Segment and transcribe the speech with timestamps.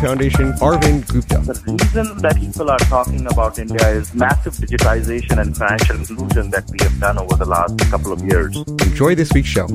[0.00, 1.38] Foundation, Arvind Gupta.
[1.40, 6.68] The reason that people are talking about India is massive digitization and financial inclusion that
[6.70, 8.54] we have done over the last couple of years.
[8.56, 9.66] Enjoy this week's show.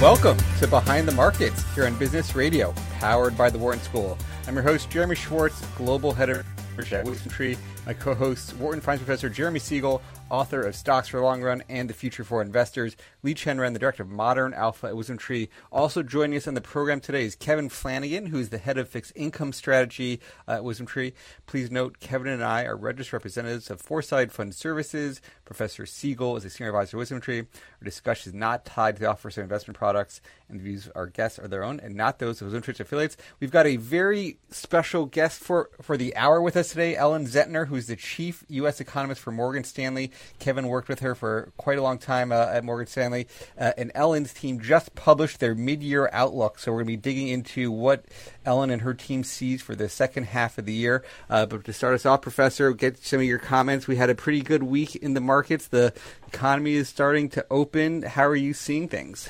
[0.00, 4.16] Welcome to Behind the Markets here on Business Radio, powered by the Wharton School.
[4.46, 7.58] I'm your host, Jeremy Schwartz, Global Head of Research at WisdomTree.
[7.90, 10.00] My co-host, Wharton Finance Professor Jeremy Siegel,
[10.30, 12.96] author of Stocks for the Long Run and the Future for Investors.
[13.24, 15.48] Liqian Ren, the director of Modern Alpha at Wisdom Tree.
[15.72, 19.12] Also joining us on the program today is Kevin Flanagan, who's the head of fixed
[19.16, 21.14] income strategy uh, at Wisdom Tree.
[21.46, 25.20] Please note, Kevin and I are registered representatives of Foreside Fund Services.
[25.44, 27.40] Professor Siegel is a senior advisor at WisdomTree.
[27.40, 30.92] Our discussion is not tied to the offer of investment products, and the views of
[30.94, 33.16] our guests are their own and not those of WisdomTree's affiliates.
[33.40, 37.66] We've got a very special guest for, for the hour with us today, Ellen Zentner,
[37.66, 38.80] who's the chief U.S.
[38.80, 40.10] economist for Morgan Stanley.
[40.38, 43.26] Kevin worked with her for quite a long time uh, at Morgan Stanley.
[43.58, 46.58] Uh, and Ellen's team just published their mid year outlook.
[46.58, 48.04] So we're going to be digging into what
[48.44, 51.04] Ellen and her team sees for the second half of the year.
[51.28, 53.86] Uh, but to start us off, Professor, get some of your comments.
[53.86, 55.66] We had a pretty good week in the markets.
[55.68, 55.92] The
[56.26, 58.02] economy is starting to open.
[58.02, 59.28] How are you seeing things?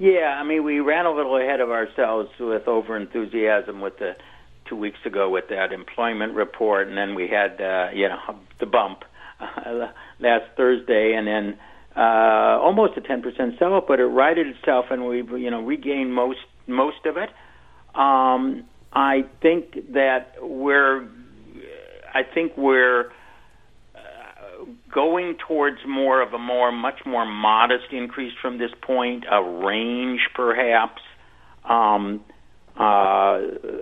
[0.00, 4.16] Yeah, I mean, we ran a little ahead of ourselves with over enthusiasm with the
[4.70, 8.66] two weeks ago with that employment report, and then we had uh, you know the
[8.66, 9.00] bump
[9.40, 9.88] uh,
[10.20, 11.58] last Thursday, and then
[11.96, 16.38] uh, almost a 10% sell-off, but it righted itself, and we've you know regained most
[16.66, 17.30] most of it.
[17.98, 21.08] Um, I think that we're
[22.14, 23.06] I think we're
[23.94, 29.42] uh, going towards more of a more much more modest increase from this point, a
[29.42, 31.02] range perhaps.
[31.68, 32.24] Um,
[32.76, 33.40] uh,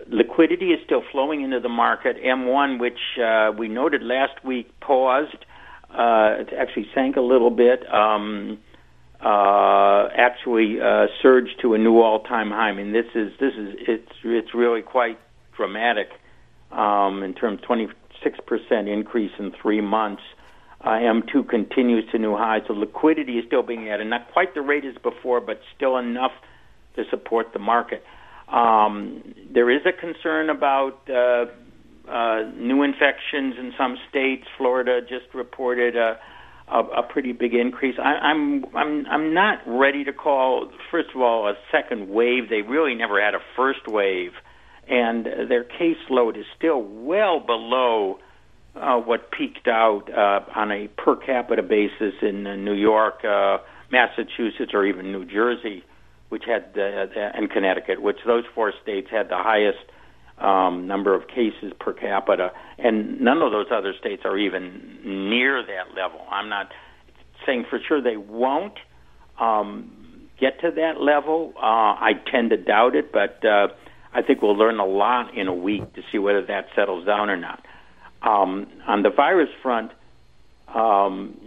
[0.09, 2.17] liquidity is still flowing into the market.
[2.23, 5.45] M1, which uh, we noted last week, paused.
[5.91, 7.83] Uh, it actually sank a little bit.
[7.93, 8.59] Um,
[9.25, 12.69] uh, actually uh, surged to a new all-time high.
[12.69, 15.19] I mean, this is this is it's it's really quite
[15.57, 16.09] dramatic
[16.71, 20.23] um, in terms 26 percent increase in three months.
[20.81, 24.07] Uh, M2 continues to new highs, so liquidity is still being added.
[24.07, 26.31] Not quite the rate as before, but still enough
[26.95, 28.05] to support the market.
[28.51, 31.47] Um, there is a concern about uh,
[32.11, 34.45] uh, new infections in some states.
[34.57, 36.19] Florida just reported a,
[36.69, 37.97] a, a pretty big increase.
[37.99, 40.71] I, I'm I'm I'm not ready to call.
[40.91, 42.49] First of all, a second wave.
[42.49, 44.33] They really never had a first wave,
[44.89, 48.19] and their caseload is still well below.
[48.77, 53.59] Uh, what peaked out uh, on a per capita basis in uh, New York, uh,
[53.91, 55.83] Massachusetts, or even New Jersey
[56.29, 59.79] which had the, and Connecticut, which those four states had the highest
[60.39, 64.99] um, number of cases per capita, and none of those other states are even
[65.31, 66.21] near that level.
[66.31, 66.71] I'm not
[67.47, 68.79] saying for sure they won't
[69.41, 69.91] um,
[70.41, 71.55] get to that level.
[71.57, 73.69] Uh, I tend to doubt it, but uh,
[74.13, 77.31] I think we'll learn a lot in a week to see whether that settles down
[77.31, 77.65] or not.
[78.23, 79.93] Um, on the virus front,
[80.75, 81.39] um,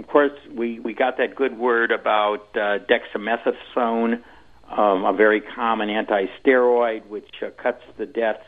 [0.00, 4.22] of course, we, we got that good word about uh, dexamethasone,
[4.70, 8.46] um, a very common anti-steroid, which uh, cuts the deaths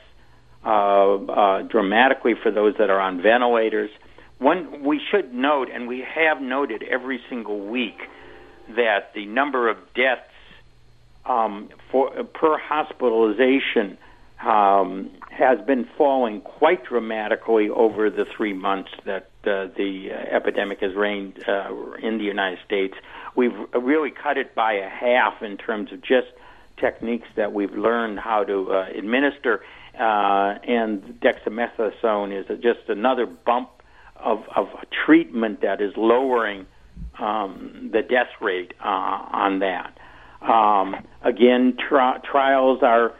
[0.64, 0.68] uh,
[1.14, 3.90] uh, dramatically for those that are on ventilators.
[4.38, 7.98] One we should note, and we have noted every single week,
[8.74, 10.30] that the number of deaths
[11.26, 13.98] um, for per hospitalization
[14.42, 20.94] um, has been falling quite dramatically over the three months that uh, the epidemic has
[20.94, 21.70] reigned uh,
[22.02, 22.94] in the United States.
[23.36, 26.28] We've really cut it by a half in terms of just
[26.76, 29.62] techniques that we've learned how to uh, administer,
[29.98, 33.70] uh, and dexamethasone is just another bump
[34.16, 34.68] of, of
[35.06, 36.66] treatment that is lowering
[37.18, 39.96] um, the death rate uh, on that.
[40.40, 43.14] Um, again, tri- trials are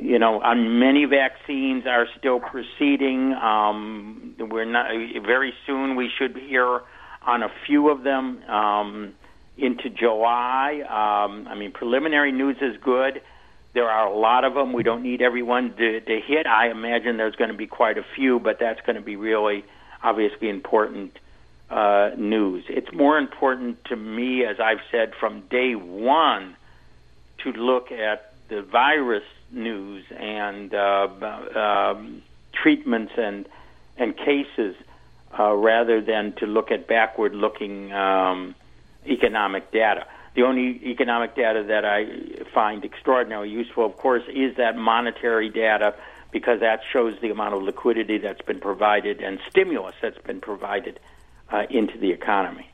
[0.00, 3.32] you know, on many vaccines are still proceeding.
[3.32, 4.86] Um, we're not
[5.24, 5.96] very soon.
[5.96, 6.80] We should hear
[7.22, 9.14] on a few of them um,
[9.56, 10.82] into July.
[10.82, 13.22] Um, I mean, preliminary news is good,
[13.74, 14.72] There are a lot of them.
[14.72, 16.46] We don't need everyone to, to hit.
[16.46, 19.64] I imagine there's going to be quite a few, but that's going to be really,
[20.02, 21.18] obviously, important
[21.70, 22.64] uh, news.
[22.68, 26.56] It's more important to me, as I've said from day one,
[27.42, 31.08] to look at the virus news and uh,
[31.54, 33.46] um, treatments and
[33.96, 34.74] and cases
[35.38, 38.54] uh, rather than to look at backward-looking um,
[39.06, 40.06] economic data.
[40.34, 45.94] The only economic data that I find extraordinarily useful, of course, is that monetary data
[46.32, 50.98] because that shows the amount of liquidity that's been provided and stimulus that's been provided
[51.50, 52.68] uh, into the economy.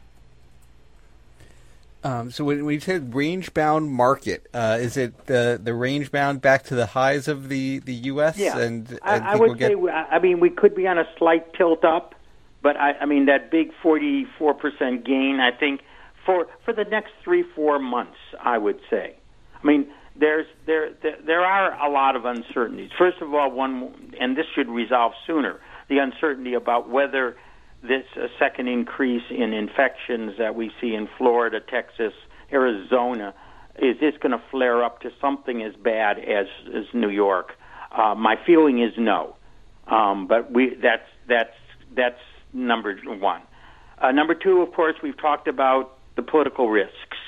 [2.02, 6.11] Um, so when, when you said range bound market, uh, is it the the range
[6.11, 8.38] bound back to the highs of the, the U.S.
[8.38, 9.73] Yeah, and, and I, I would get...
[9.73, 9.91] say.
[9.91, 12.14] I mean, we could be on a slight tilt up,
[12.62, 15.41] but I, I mean that big forty four percent gain.
[15.41, 15.82] I think
[16.25, 19.17] for for the next three four months, I would say.
[19.62, 19.87] I mean,
[20.17, 22.91] there's there there, there are a lot of uncertainties.
[22.97, 25.61] First of all, one and this should resolve sooner.
[25.88, 27.37] The uncertainty about whether
[27.82, 32.12] this uh, second increase in infections that we see in Florida, Texas,
[32.53, 33.35] Arizona,
[33.79, 37.53] is this going to flare up to something as bad as, as New York?
[37.93, 39.37] Uh, my feeling is no,
[39.88, 41.55] um, but we that's that's
[41.97, 42.21] that's
[42.53, 43.43] number one.
[43.99, 47.19] Uh, number two, of course, we've talked about the political risks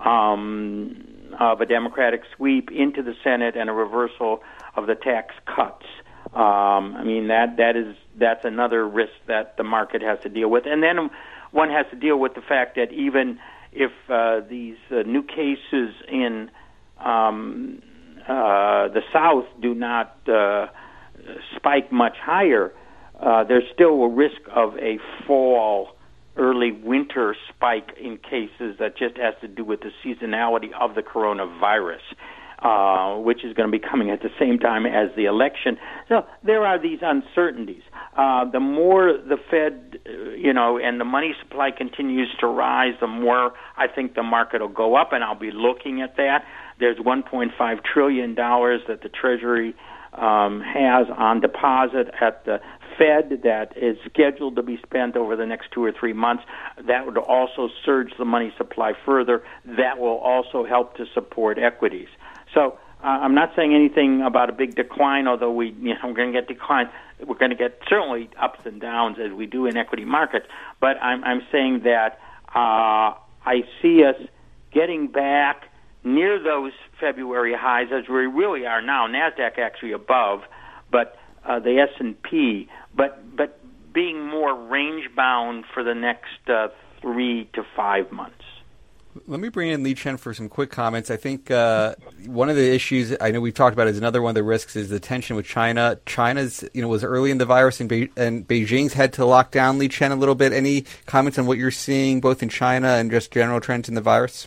[0.00, 1.04] um,
[1.38, 4.42] of a Democratic sweep into the Senate and a reversal
[4.76, 5.84] of the tax cuts.
[6.32, 10.48] Um, I mean that that is that's another risk that the market has to deal
[10.48, 11.10] with, and then
[11.50, 13.38] one has to deal with the fact that even
[13.72, 16.50] if uh, these uh, new cases in
[16.98, 17.82] um,
[18.28, 20.66] uh, the South do not uh,
[21.56, 22.72] spike much higher,
[23.20, 25.88] uh, there's still a risk of a fall,
[26.36, 31.02] early winter spike in cases that just has to do with the seasonality of the
[31.02, 32.00] coronavirus
[32.62, 35.76] uh, which is going to be coming at the same time as the election.
[36.08, 37.82] So there are these uncertainties.
[38.16, 42.94] Uh, the more the Fed, uh, you know, and the money supply continues to rise,
[43.00, 46.44] the more I think the market will go up, and I'll be looking at that.
[46.80, 49.74] There's 1.5 trillion dollars that the Treasury
[50.14, 52.58] um, has on deposit at the
[52.98, 56.42] Fed that is scheduled to be spent over the next two or three months.
[56.88, 59.42] That would also surge the money supply further.
[59.64, 62.08] That will also help to support equities.
[62.54, 66.14] So uh, I'm not saying anything about a big decline, although we, you know, we're
[66.14, 66.88] going to get declines.
[67.24, 70.46] We're going to get certainly ups and downs as we do in equity markets.
[70.80, 72.18] But I'm, I'm saying that
[72.54, 73.14] uh,
[73.44, 74.16] I see us
[74.72, 75.64] getting back
[76.04, 79.06] near those February highs as we really are now.
[79.06, 80.40] Nasdaq actually above,
[80.90, 83.60] but uh, the S and P, but but
[83.92, 86.68] being more range bound for the next uh,
[87.00, 88.44] three to five months.
[89.26, 91.10] Let me bring in Liqian for some quick comments.
[91.10, 91.94] I think uh,
[92.26, 94.76] one of the issues I know we've talked about is another one of the risks
[94.76, 95.98] is the tension with China.
[96.06, 99.50] China's you know was early in the virus and, Be- and Beijing's had to lock
[99.50, 100.52] down Liqian a little bit.
[100.52, 104.00] Any comments on what you're seeing both in China and just general trends in the
[104.00, 104.46] virus?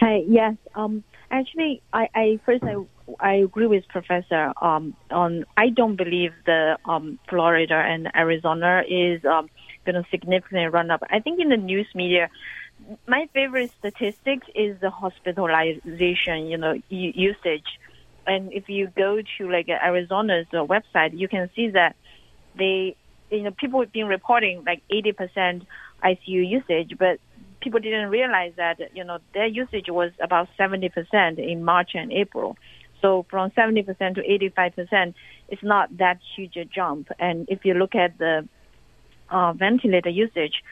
[0.00, 0.24] Hi.
[0.26, 0.56] Yes.
[0.74, 1.04] Um.
[1.28, 2.76] Actually, I, I first I
[3.20, 5.44] I agree with Professor um, on.
[5.56, 9.48] I don't believe the um, Florida and Arizona is um,
[9.84, 11.02] going to significantly run up.
[11.10, 12.28] I think in the news media,
[13.06, 17.66] my favorite statistics is the hospitalization, you know, usage.
[18.26, 21.96] And if you go to like Arizona's uh, website, you can see that
[22.56, 22.96] they,
[23.30, 25.66] you know, people have been reporting like 80%
[26.02, 27.18] ICU usage, but
[27.60, 32.56] people didn't realize that, you know, their usage was about 70% in March and April.
[33.02, 34.22] So from 70% to
[34.56, 35.14] 85%,
[35.48, 37.08] it's not that huge a jump.
[37.18, 38.48] And if you look at the
[39.30, 40.62] uh, ventilator usage,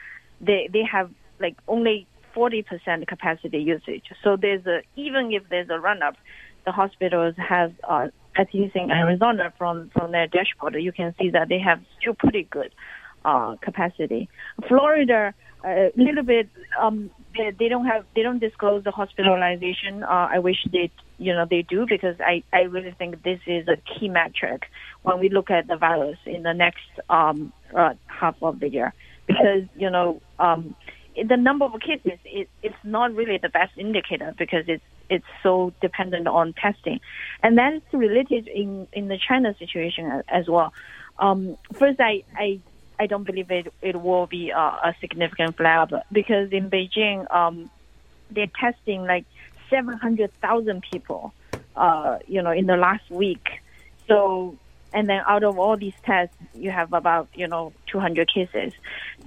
[0.41, 4.03] they, they have like only 40% capacity usage.
[4.23, 6.15] So there's a, even if there's a run up,
[6.65, 11.29] the hospitals have, uh, at least in Arizona from, from their dashboard, you can see
[11.29, 12.73] that they have still pretty good,
[13.23, 14.27] uh, capacity.
[14.67, 16.49] Florida, a little bit,
[16.79, 20.03] um, they, they don't have, they don't disclose the hospitalization.
[20.03, 23.67] Uh, I wish they, you know, they do because I, I really think this is
[23.67, 24.63] a key metric
[25.03, 28.93] when we look at the virus in the next, um, uh, half of the year.
[29.27, 30.75] Because, you know, um,
[31.23, 35.71] the number of cases it, it's not really the best indicator because it's it's so
[35.81, 36.99] dependent on testing,
[37.43, 40.73] and that is related in in the China situation as well.
[41.19, 42.59] Um, first, I I
[42.99, 47.31] I don't believe it it will be a, a significant flare up because in Beijing,
[47.33, 47.69] um,
[48.31, 49.25] they're testing like
[49.69, 51.33] seven hundred thousand people,
[51.75, 53.47] uh, you know, in the last week.
[54.07, 54.57] So
[54.95, 58.73] and then out of all these tests, you have about you know 200 cases.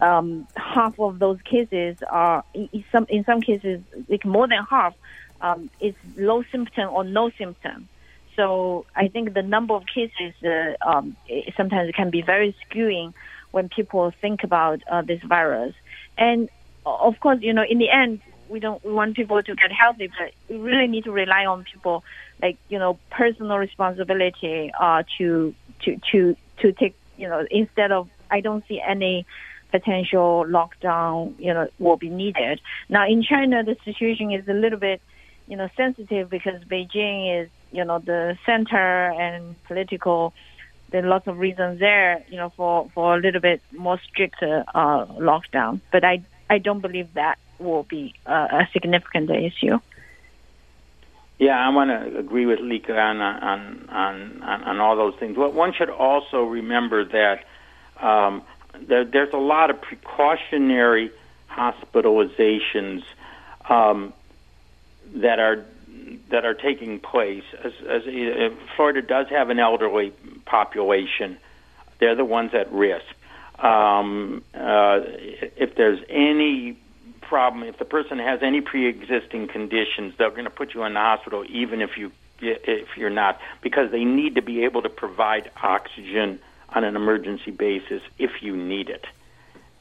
[0.00, 4.94] Um, half of those cases are in some in some cases like more than half
[5.40, 7.88] um, it's low symptom or no symptom.
[8.36, 11.16] So I think the number of cases uh, um,
[11.56, 13.14] sometimes can be very skewing
[13.50, 15.74] when people think about uh, this virus.
[16.16, 16.48] And
[16.86, 20.32] of course, you know, in the end, we don't want people to get healthy, but
[20.48, 22.04] we really need to rely on people,
[22.42, 28.08] like you know, personal responsibility uh, to to to to take, you know, instead of
[28.30, 29.26] I don't see any
[29.70, 32.60] potential lockdown, you know, will be needed.
[32.88, 35.00] Now in China, the situation is a little bit,
[35.46, 40.32] you know, sensitive because Beijing is, you know, the center and political.
[40.90, 44.42] There are lots of reasons there, you know, for for a little bit more strict
[44.42, 45.80] uh, lockdown.
[45.92, 49.78] But I I don't believe that will be a significant issue.
[51.38, 55.36] Yeah, I want to agree with Liqian on, on on on on all those things.
[55.36, 57.44] Well, one should also remember that
[58.04, 58.42] um,
[58.80, 61.12] there, there's a lot of precautionary
[61.48, 63.04] hospitalizations
[63.68, 64.12] um,
[65.14, 65.64] that are
[66.30, 67.44] that are taking place.
[67.64, 70.12] As, as uh, Florida does have an elderly
[70.44, 71.38] population,
[72.00, 73.06] they're the ones at risk.
[73.58, 75.00] Um, uh,
[75.56, 76.78] if there's any
[77.28, 81.00] problem, if the person has any pre-existing conditions, they're going to put you in the
[81.00, 85.50] hospital, even if you if you're not, because they need to be able to provide
[85.60, 89.04] oxygen on an emergency basis if you need it.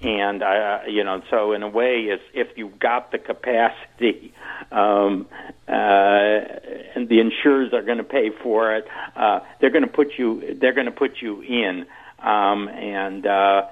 [0.01, 4.33] And uh, you know, so in a way, it's if you've got the capacity,
[4.71, 5.27] um,
[5.67, 8.85] uh, and the insurers are going to pay for it,
[9.15, 10.55] uh, they're going to put you.
[10.59, 11.85] They're going to put you in.
[12.19, 13.67] Um, and uh,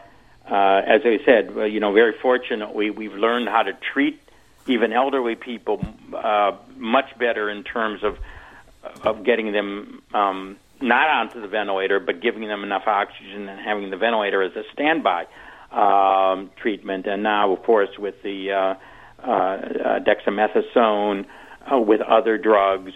[0.49, 4.19] uh, as I said, you know, very fortunately, we've learned how to treat
[4.67, 8.17] even elderly people uh, much better in terms of
[9.03, 13.89] of getting them um, not onto the ventilator, but giving them enough oxygen and having
[13.89, 15.25] the ventilator as a standby
[15.71, 17.07] um, treatment.
[17.07, 18.75] And now, of course, with the uh,
[19.23, 21.25] uh, uh, dexamethasone,
[21.71, 22.91] uh, with other drugs,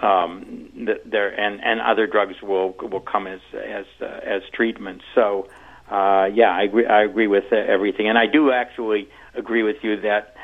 [0.00, 0.70] um,
[1.04, 5.04] there and and other drugs will will come as as uh, as treatments.
[5.14, 5.48] So,
[5.90, 6.86] uh, yeah, I agree.
[6.86, 10.34] I agree with uh, everything, and I do actually agree with you that.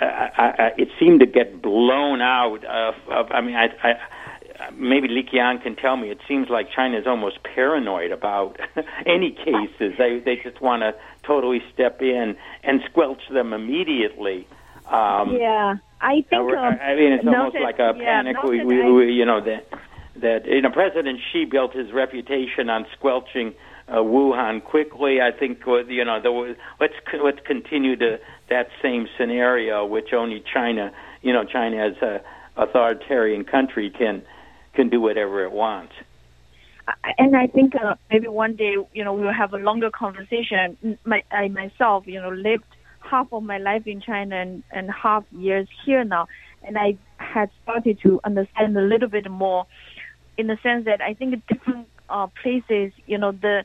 [0.00, 3.94] Uh, I, I, it seemed to get blown out of, of I mean, I, I
[4.74, 6.10] maybe Liqian can tell me.
[6.10, 8.58] It seems like China is almost paranoid about
[9.06, 9.94] any cases.
[9.98, 14.46] They they just want to totally step in and squelch them immediately.
[14.86, 16.32] Um, yeah, I think.
[16.32, 18.42] Uh, I mean, it's almost like a yeah, panic.
[18.42, 19.68] We, we, we, you know that
[20.16, 23.54] that you know President Xi built his reputation on squelching
[23.88, 25.20] uh, Wuhan quickly.
[25.20, 28.18] I think uh, you know the, let's let's continue to
[28.50, 30.92] that same scenario, which only China,
[31.22, 32.20] you know, China as a
[32.56, 34.22] authoritarian country can
[34.74, 35.92] can do whatever it wants.
[37.18, 40.98] And I think uh, maybe one day, you know, we will have a longer conversation.
[41.04, 42.64] My, I myself, you know, lived
[43.00, 46.28] half of my life in China and, and half years here now,
[46.62, 49.66] and I had started to understand a little bit more,
[50.38, 53.64] in the sense that I think different uh, places, you know, the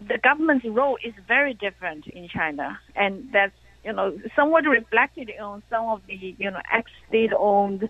[0.00, 3.54] the government's role is very different in China, and that's
[3.84, 7.88] you know somewhat reflected on some of the you know ex-state-owned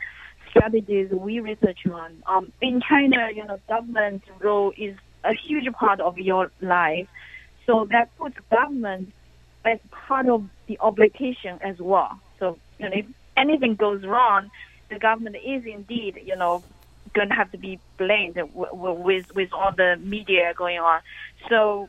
[0.51, 2.23] strategies we research on.
[2.27, 7.09] Um, in China, you know, government's role is a huge part of your life.
[7.67, 9.13] So that puts government
[9.65, 12.21] as part of the obligation as well.
[12.39, 14.51] So, you know, if anything goes wrong,
[14.91, 16.63] the government is indeed, you know,
[17.15, 21.01] going to have to be blamed with, with all the media going on.
[21.49, 21.89] So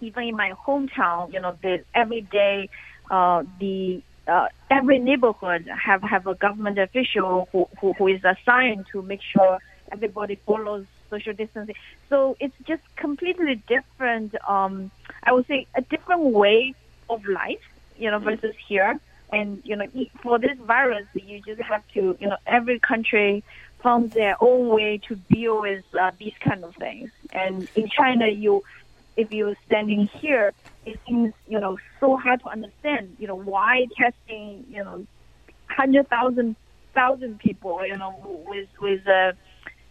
[0.00, 2.68] even in my hometown, you know, the every day,
[3.10, 8.86] uh, the uh, every neighborhood have have a government official who, who, who is assigned
[8.92, 9.58] to make sure
[9.90, 11.74] everybody follows social distancing.
[12.10, 14.34] So it's just completely different.
[14.46, 14.90] Um,
[15.22, 16.74] I would say a different way
[17.08, 17.64] of life,
[17.96, 19.00] you know, versus here.
[19.30, 19.86] And you know,
[20.22, 23.44] for this virus, you just have to, you know, every country
[23.82, 27.10] found their own way to deal with uh, these kind of things.
[27.32, 28.62] And in China, you
[29.16, 30.52] if you're standing here,
[30.86, 35.06] it seems, you know, so hard to understand, you know, why testing, you know,
[35.68, 36.56] hundred thousand
[36.94, 39.36] thousand people, you know, with with a,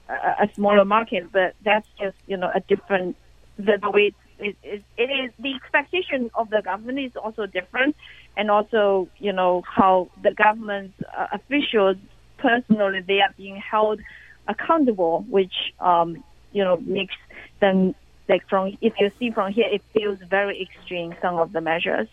[0.09, 3.15] a smaller market, but that's just, you know, a different
[3.57, 7.95] the, the way it, it, it is the expectation of the government is also different,
[8.37, 11.97] and also, you know, how the government uh, officials
[12.37, 13.99] personally they are being held
[14.47, 17.15] accountable, which um, you know makes
[17.59, 17.95] them
[18.29, 21.15] like from if you see from here, it feels very extreme.
[21.21, 22.07] Some of the measures.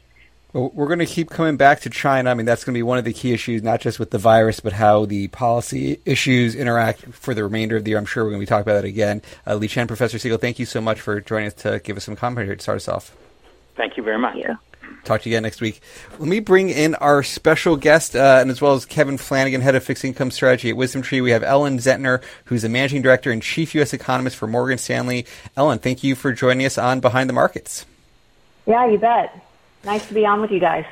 [0.53, 2.31] Well, we're going to keep coming back to China.
[2.31, 4.19] I mean, that's going to be one of the key issues, not just with the
[4.19, 7.99] virus, but how the policy issues interact for the remainder of the year.
[7.99, 9.21] I'm sure we're going to be talking about that again.
[9.45, 12.15] Uh, Liqian, Professor Siegel, thank you so much for joining us to give us some
[12.15, 13.17] commentary to start us off.
[13.77, 14.37] Thank you very much.
[14.37, 14.55] Yeah.
[15.05, 15.81] Talk to you again next week.
[16.13, 19.75] Let me bring in our special guest, uh, and as well as Kevin Flanagan, head
[19.75, 21.21] of fixed income strategy at Wisdom Tree.
[21.21, 23.93] We have Ellen Zentner, who's the managing director and chief U.S.
[23.93, 25.27] economist for Morgan Stanley.
[25.57, 27.85] Ellen, thank you for joining us on Behind the Markets.
[28.67, 29.39] Yeah, you bet.
[29.85, 30.87] Nice to be on with you guys.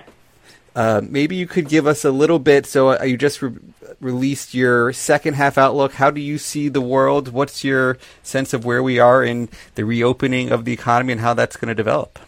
[0.74, 2.66] Uh, maybe you could give us a little bit.
[2.66, 3.54] So uh, you just re-
[4.00, 5.94] released your second half outlook.
[5.94, 7.28] How do you see the world?
[7.28, 11.34] What's your sense of where we are in the reopening of the economy and how
[11.34, 12.18] that's going to develop?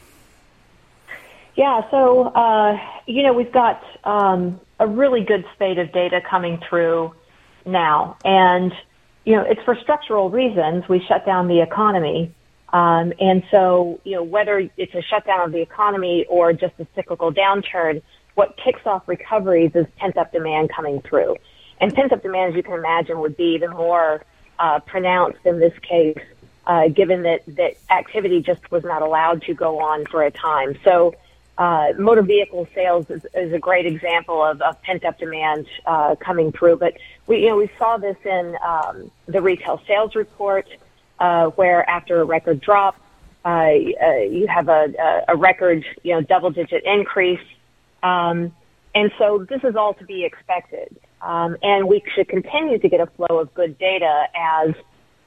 [1.57, 6.61] Yeah, so uh, you know we've got um, a really good spate of data coming
[6.69, 7.15] through
[7.65, 8.73] now, and
[9.25, 10.89] you know it's for structural reasons.
[10.89, 12.35] We shut down the economy,
[12.73, 16.87] um, and so you know whether it's a shutdown of the economy or just a
[16.97, 18.03] cyclical downturn,
[18.35, 21.37] what kicks off recoveries is pent up demand coming through,
[21.81, 24.25] and pent up demand, as you can imagine, would be even more
[24.59, 26.19] uh, pronounced in this case,
[26.67, 30.77] uh, given that that activity just was not allowed to go on for a time.
[30.83, 31.15] So
[31.59, 36.15] uh, motor vehicle sales is, is a great example of, of pent up demand uh,
[36.17, 36.77] coming through.
[36.77, 36.95] But
[37.27, 40.67] we, you know, we saw this in um, the retail sales report,
[41.21, 42.97] uh, where after a record drop,
[43.45, 43.71] uh, uh,
[44.23, 47.47] you have a, a record, you know, double digit increase.
[48.03, 48.53] Um,
[48.95, 50.97] and so this is all to be expected.
[51.21, 54.75] Um, and we should continue to get a flow of good data as,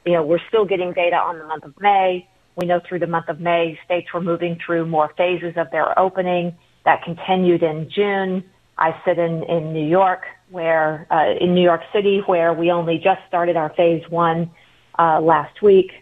[0.04, 2.28] you know, we're still getting data on the month of May.
[2.58, 5.96] We know through the month of May, states were moving through more phases of their
[5.96, 6.56] opening.
[6.84, 8.42] That continued in June.
[8.76, 12.98] I sit in, in New York, where, uh, in New York City, where we only
[12.98, 14.50] just started our phase one,
[14.98, 15.92] uh, last week.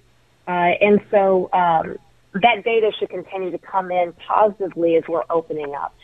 [0.48, 1.98] Uh, and so, um,
[2.32, 5.94] that data should continue to come in positively as we're opening up.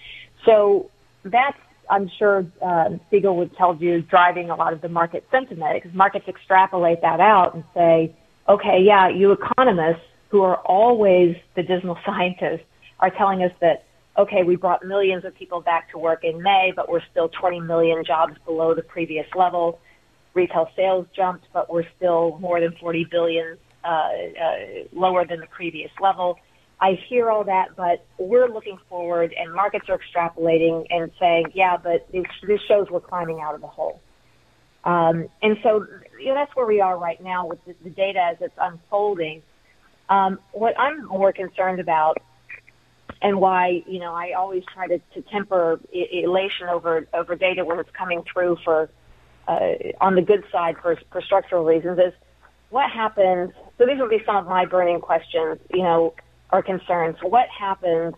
[0.44, 0.90] So
[1.24, 5.82] that's, I'm sure, uh, Siegel would tell you, driving a lot of the market sentiment
[5.82, 8.14] because markets extrapolate that out and say,
[8.48, 12.64] okay, yeah, you economists who are always the dismal scientists,
[12.98, 13.84] are telling us that,
[14.18, 17.60] okay, we brought millions of people back to work in May, but we're still 20
[17.60, 19.78] million jobs below the previous level.
[20.32, 24.08] Retail sales jumped, but we're still more than 40 billion uh, uh,
[24.92, 26.38] lower than the previous level.
[26.80, 31.76] I hear all that, but we're looking forward, and markets are extrapolating and saying, yeah,
[31.76, 32.24] but this,
[32.66, 34.00] shows we're climbing out of the hole.
[34.84, 35.86] Um, and so
[36.18, 39.42] you know, that's where we are right now with the, the data as it's unfolding.
[40.08, 42.18] Um, what I'm more concerned about
[43.20, 47.78] and why, you know, I always try to, to temper elation over, over data when
[47.78, 48.90] it's coming through for,
[49.46, 52.12] uh, on the good side for, for structural reasons is
[52.70, 53.52] what happens.
[53.78, 56.14] So these would be some of my burning questions, you know,
[56.52, 57.16] or concerns.
[57.22, 58.14] What happens,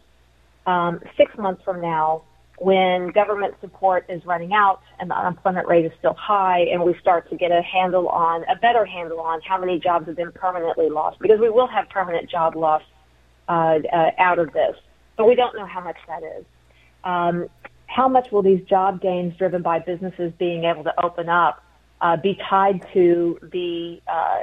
[0.67, 2.23] um, six months from now
[2.65, 6.97] when government support is running out and the unemployment rate is still high and we
[6.99, 10.33] start to get a handle on, a better handle on how many jobs have been
[10.33, 12.81] permanently lost because we will have permanent job loss
[13.51, 14.75] uh, uh, out of this,
[15.19, 16.47] but we don't know how much that is.
[17.05, 17.49] Um,
[17.87, 21.63] how much will these job gains driven by businesses being able to open up
[22.01, 24.39] uh, be tied to the uh,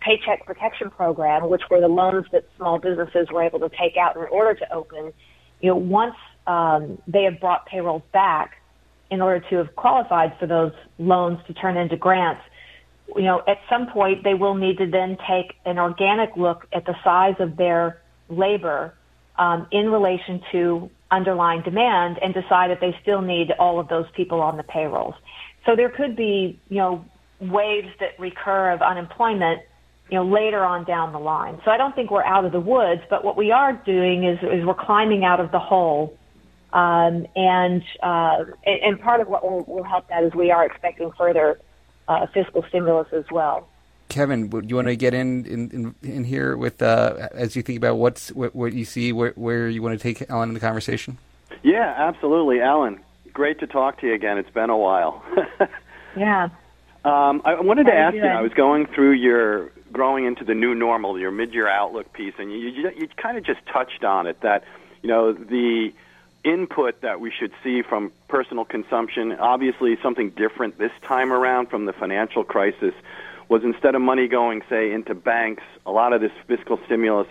[0.00, 4.16] Paycheck Protection Program, which were the loans that small businesses were able to take out
[4.16, 5.12] in order to open?
[5.60, 8.54] You know, once um, they have brought payrolls back
[9.10, 12.42] in order to have qualified for those loans to turn into grants.
[13.14, 16.86] You know, at some point they will need to then take an organic look at
[16.86, 18.94] the size of their labor
[19.38, 24.06] um, in relation to underlying demand and decide if they still need all of those
[24.16, 25.14] people on the payrolls.
[25.64, 27.04] So there could be, you know,
[27.40, 29.62] waves that recur of unemployment
[30.10, 31.60] you know, later on down the line.
[31.64, 34.38] So I don't think we're out of the woods, but what we are doing is,
[34.38, 36.16] is we're climbing out of the hole
[36.76, 41.10] um, and, uh, and part of what will, will help that is we are expecting
[41.16, 41.58] further
[42.06, 43.66] uh, fiscal stimulus as well.
[44.10, 47.62] Kevin, would you want to get in in, in, in here with uh, as you
[47.62, 50.54] think about what's what, what you see, where, where you want to take Ellen in
[50.54, 51.16] the conversation?
[51.62, 53.00] Yeah, absolutely, Ellen.
[53.32, 54.36] Great to talk to you again.
[54.36, 55.24] It's been a while.
[56.16, 56.50] yeah.
[57.04, 58.22] Um, I wanted to ask you.
[58.22, 62.52] I was going through your growing into the new normal, your mid-year outlook piece, and
[62.52, 64.62] you you, you kind of just touched on it that
[65.02, 65.92] you know the
[66.46, 69.32] input that we should see from personal consumption.
[69.32, 72.94] Obviously, something different this time around from the financial crisis
[73.48, 77.28] was instead of money going, say, into banks, a lot of this fiscal stimulus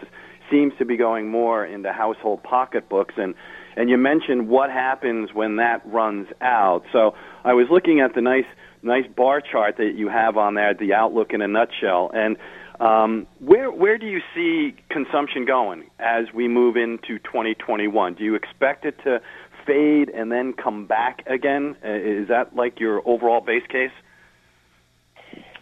[0.51, 3.15] seems to be going more into household pocketbooks.
[3.17, 3.36] And
[3.78, 6.84] and you mentioned what happens when that runs out.
[6.93, 8.45] So I was looking at the nice
[8.82, 12.38] nice bar chart that you have on there, the outlook in a nutshell, and
[12.79, 18.15] um, where where do you see consumption going as we move into 2021?
[18.15, 19.19] Do you expect it to
[19.65, 21.75] fade and then come back again?
[21.83, 23.91] Uh, is that like your overall base case?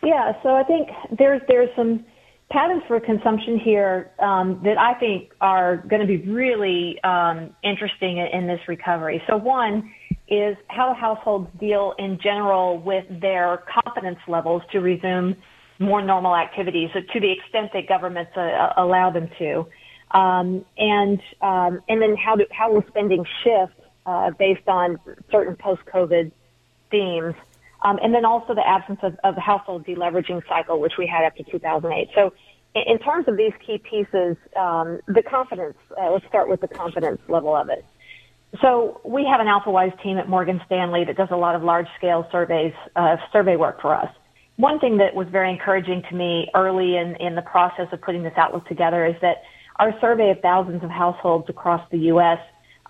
[0.03, 2.05] Yeah, so I think there's there's some
[2.51, 8.17] patterns for consumption here um, that I think are going to be really um, interesting
[8.17, 9.23] in, in, this recovery.
[9.27, 9.91] So one
[10.27, 15.35] is how households deal in general with their confidence levels to resume
[15.79, 19.67] more normal activities to the extent that governments uh, allow them to.
[20.11, 23.73] Um, and um, and then how do, how will spending shift
[24.05, 24.99] uh, based on
[25.31, 26.31] certain post-COVID
[26.91, 27.33] themes?
[27.81, 31.23] Um, and then also the absence of, of the household deleveraging cycle, which we had
[31.23, 32.09] after 2008.
[32.15, 32.33] So,
[32.75, 35.77] in terms of these key pieces, um, the confidence.
[35.99, 37.85] Uh, let's start with the confidence level of it.
[38.61, 42.27] So we have an AlphaWise team at Morgan Stanley that does a lot of large-scale
[42.31, 44.13] surveys, uh, survey work for us.
[44.57, 48.23] One thing that was very encouraging to me early in, in the process of putting
[48.23, 49.43] this outlook together is that
[49.77, 52.37] our survey of thousands of households across the U.S.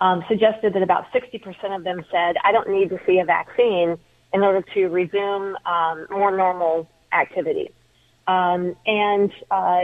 [0.00, 3.96] Um, suggested that about 60% of them said, I don't need to see a vaccine
[4.34, 7.70] in order to resume um, more normal activity.
[8.26, 9.80] Um, and uh,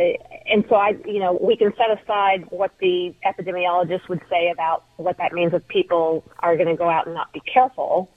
[0.47, 4.85] and so I, you know, we can set aside what the epidemiologists would say about
[4.97, 8.09] what that means if people are going to go out and not be careful.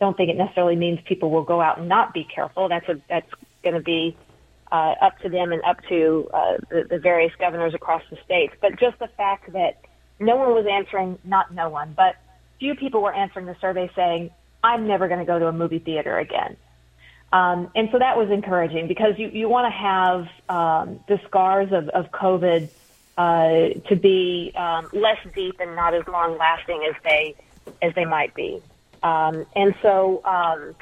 [0.00, 2.68] Don't think it necessarily means people will go out and not be careful.
[2.68, 3.30] That's a that's
[3.62, 4.16] going to be
[4.72, 8.54] uh, up to them and up to uh, the, the various governors across the states.
[8.60, 9.84] But just the fact that
[10.18, 12.16] no one was answering, not no one, but
[12.58, 14.30] few people were answering the survey saying,
[14.62, 16.56] I'm never going to go to a movie theater again.
[17.32, 21.72] Um, and so that was encouraging because you, you want to have um, the scars
[21.72, 22.68] of, of COVID
[23.16, 27.34] uh, to be um, less deep and not as long lasting as they
[27.82, 28.60] as they might be.
[29.02, 30.74] Um, and so, um,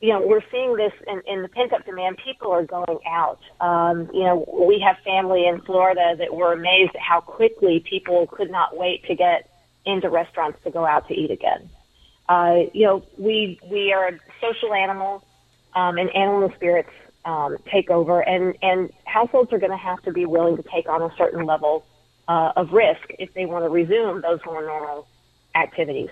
[0.00, 2.18] you know, we're seeing this in, in the pent up demand.
[2.24, 3.38] People are going out.
[3.60, 8.26] Um, you know, we have family in Florida that were amazed at how quickly people
[8.26, 9.48] could not wait to get
[9.86, 11.70] into restaurants to go out to eat again.
[12.28, 15.22] Uh, you know, we we are social animals,
[15.74, 16.90] um, and animal spirits
[17.24, 20.88] um, take over, and and households are going to have to be willing to take
[20.88, 21.84] on a certain level
[22.28, 25.06] uh, of risk if they want to resume those more normal
[25.54, 26.10] activities.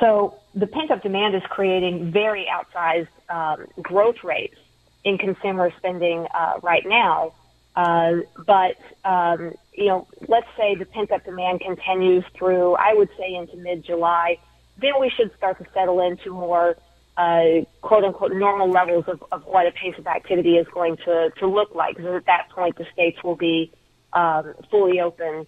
[0.00, 4.56] So the pent up demand is creating very outsized um, growth rates
[5.04, 7.34] in consumer spending uh, right now.
[7.76, 13.08] Uh, but um, you know, let's say the pent up demand continues through, I would
[13.18, 14.38] say, into mid July
[14.80, 16.76] then we should start to settle into more
[17.16, 21.30] uh, quote unquote normal levels of, of what a pace of activity is going to,
[21.38, 21.96] to look like.
[21.96, 23.72] Because at that point, the states will be
[24.12, 25.46] um, fully open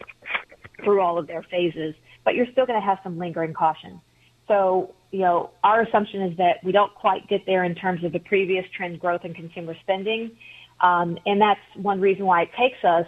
[0.85, 4.01] through all of their phases, but you're still going to have some lingering caution.
[4.49, 8.13] So, you know, our assumption is that we don't quite get there in terms of
[8.13, 10.33] the previous trend growth in consumer spending.
[10.81, 13.07] Um, and that's one reason why it takes us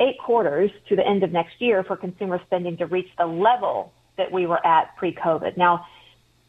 [0.00, 3.92] eight quarters to the end of next year for consumer spending to reach the level
[4.16, 5.56] that we were at pre-COVID.
[5.56, 5.86] Now,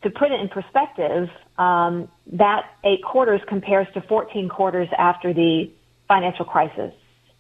[0.03, 5.71] to put it in perspective, um, that eight quarters compares to 14 quarters after the
[6.07, 6.93] financial crisis.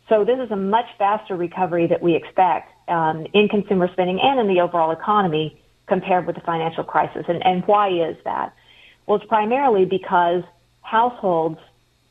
[0.09, 4.39] So this is a much faster recovery that we expect um, in consumer spending and
[4.39, 7.25] in the overall economy compared with the financial crisis.
[7.27, 8.53] And, and why is that?
[9.05, 10.43] Well, it's primarily because
[10.81, 11.59] households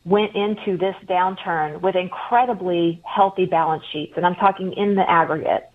[0.05, 5.71] went into this downturn with incredibly healthy balance sheets, and I'm talking in the aggregate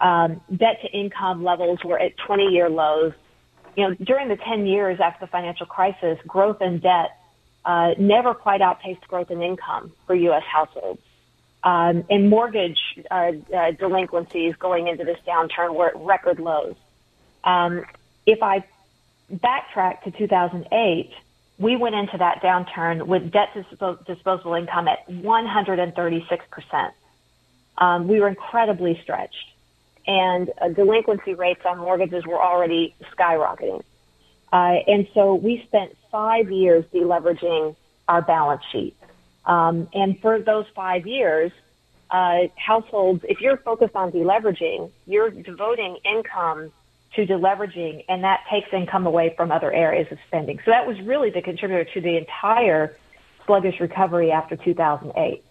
[0.00, 3.12] um, debt to income levels were at 20 year lows.
[3.76, 7.18] You know, during the 10 years after the financial crisis, growth in debt
[7.64, 10.42] uh, never quite outpaced growth in income for U.S.
[10.50, 11.00] households.
[11.62, 12.78] Um, and mortgage
[13.10, 16.76] uh, uh, delinquencies going into this downturn were at record lows.
[17.44, 17.84] Um,
[18.26, 18.64] if I
[19.32, 21.12] backtrack to 2008,
[21.58, 26.90] we went into that downturn with debt to disposable income at 136%.
[27.78, 29.54] Um, we were incredibly stretched
[30.06, 33.82] and uh, delinquency rates on mortgages were already skyrocketing.
[34.52, 37.74] Uh, and so we spent five years deleveraging
[38.08, 38.94] our balance sheet.
[39.46, 41.52] Um, and for those five years,
[42.10, 46.70] uh, households, if you're focused on deleveraging, you're devoting income
[47.16, 50.58] to deleveraging, and that takes income away from other areas of spending.
[50.64, 52.96] So that was really the contributor to the entire
[53.46, 55.42] sluggish recovery after 2008.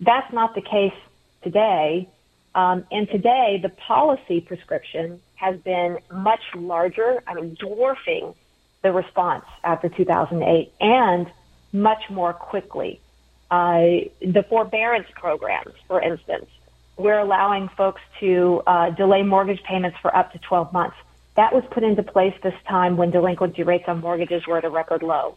[0.00, 0.94] That's not the case
[1.42, 2.08] today.
[2.54, 8.34] Um, and today, the policy prescription has been much larger, I mean, dwarfing
[8.82, 11.30] the response after 2008 and
[11.72, 13.00] much more quickly.
[13.50, 16.46] Uh, the forbearance programs, for instance,
[16.96, 20.96] we're allowing folks to uh, delay mortgage payments for up to 12 months.
[21.40, 24.68] That was put into place this time when delinquency rates on mortgages were at a
[24.68, 25.36] record low.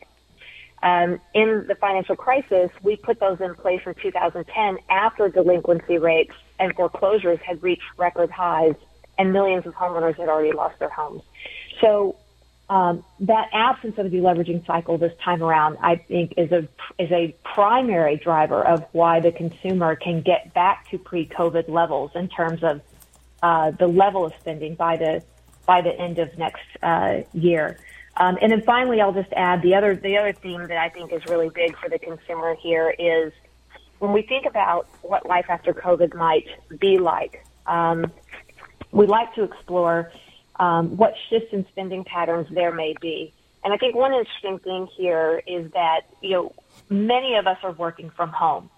[0.82, 6.34] Um, in the financial crisis, we put those in place in 2010 after delinquency rates
[6.60, 8.76] and foreclosures had reached record highs
[9.18, 11.22] and millions of homeowners had already lost their homes.
[11.80, 12.18] So,
[12.70, 16.68] um, that absence of a deleveraging cycle this time around, I think, is a
[17.00, 22.28] is a primary driver of why the consumer can get back to pre-COVID levels in
[22.28, 22.82] terms of
[23.42, 25.24] uh, the level of spending by the
[25.66, 27.78] by the end of next uh, year.
[28.18, 31.12] Um, and then finally, I'll just add the other the other theme that I think
[31.12, 33.34] is really big for the consumer here is
[34.00, 36.46] when we think about what life after COVID might
[36.80, 37.46] be like.
[37.66, 38.12] Um,
[38.92, 40.12] we like to explore
[40.60, 43.34] um, what shifts in spending patterns there may be.
[43.64, 46.54] And I think one interesting thing here is that you know
[46.90, 48.70] many of us are working from home.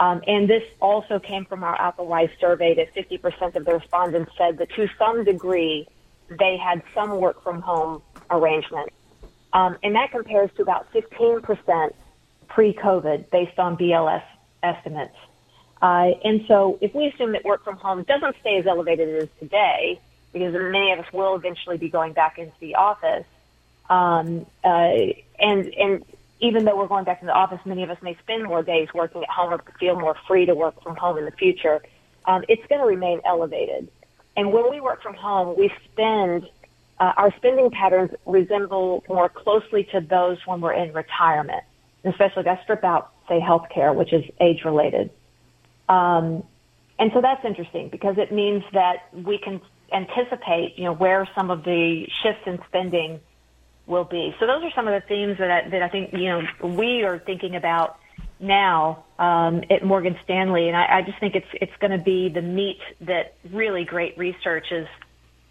[0.00, 4.58] Um, and this also came from our AlphaWise survey that 50% of the respondents said
[4.58, 5.86] that to some degree
[6.28, 8.90] they had some work from home arrangement.
[9.52, 11.92] Um, and that compares to about 15%
[12.48, 14.22] pre-COVID based on BLS
[14.62, 15.16] estimates.
[15.80, 19.28] Uh, and so if we assume that work from home doesn't stay as elevated as
[19.38, 20.00] today,
[20.32, 23.26] because many of us will eventually be going back into the office,
[23.88, 26.04] um, uh, and, and
[26.40, 28.88] even though we're going back to the office, many of us may spend more days
[28.94, 31.82] working at home or feel more free to work from home in the future.
[32.26, 33.88] Um, it's going to remain elevated.
[34.36, 36.48] And when we work from home, we spend,
[36.98, 41.62] uh, our spending patterns resemble more closely to those when we're in retirement,
[42.04, 45.10] especially if I strip out, say, healthcare, which is age related.
[45.88, 46.42] Um,
[46.98, 49.60] and so that's interesting because it means that we can
[49.92, 53.20] anticipate, you know, where some of the shifts in spending
[53.86, 54.34] will be.
[54.40, 57.02] So those are some of the themes that I, that I think you know we
[57.02, 57.98] are thinking about
[58.44, 62.28] now um, at Morgan Stanley, and I, I just think it's it's going to be
[62.28, 64.86] the meat that really great research is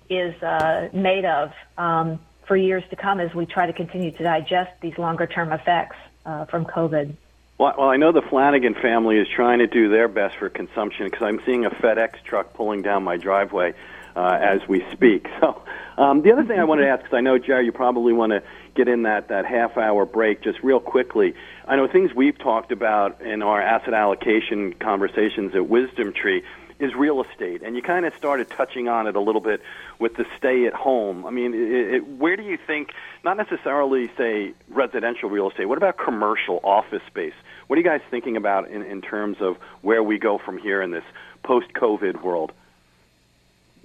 [0.10, 4.24] is uh, made of um, for years to come as we try to continue to
[4.24, 7.16] digest these longer term effects uh, from COVID.
[7.58, 11.06] Well, well, I know the Flanagan family is trying to do their best for consumption
[11.06, 13.74] because I'm seeing a FedEx truck pulling down my driveway
[14.16, 15.28] uh, as we speak.
[15.40, 15.62] So
[16.02, 18.32] um, the other thing I wanted to ask, because I know Jerry, you probably want
[18.32, 18.42] to
[18.76, 21.36] get in that that half hour break just real quickly.
[21.68, 26.44] I know things we've talked about in our asset allocation conversations at Wisdom Tree
[26.80, 29.62] is real estate, and you kind of started touching on it a little bit
[30.00, 31.26] with the stay at home.
[31.26, 32.92] I mean, it, it, where do you think,
[33.24, 37.34] not necessarily say residential real estate, what about commercial office space?
[37.68, 40.82] What are you guys thinking about in, in terms of where we go from here
[40.82, 41.06] in this
[41.44, 42.52] post COVID world?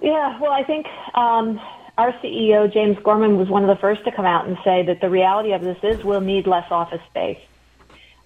[0.01, 1.61] Yeah, well, I think um,
[1.99, 5.01] our CEO, James Gorman, was one of the first to come out and say that
[5.01, 7.41] the reality of this is we'll need less office space.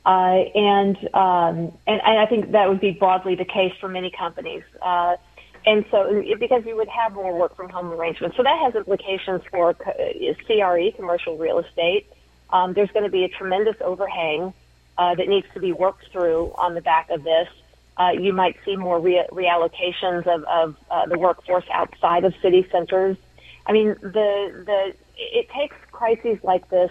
[0.05, 4.11] Uh, and, um, and and I think that would be broadly the case for many
[4.11, 4.63] companies.
[4.83, 5.17] Uh,
[5.65, 9.43] and so, because we would have more work from home arrangements, so that has implications
[9.51, 12.07] for CRE, commercial real estate.
[12.51, 14.53] Um, there's going to be a tremendous overhang
[14.99, 17.49] uh, that needs to be worked through on the back of this.
[17.97, 22.67] Uh, you might see more re- reallocations of, of uh, the workforce outside of city
[22.73, 23.17] centers.
[23.67, 26.91] I mean, the the it takes crises like this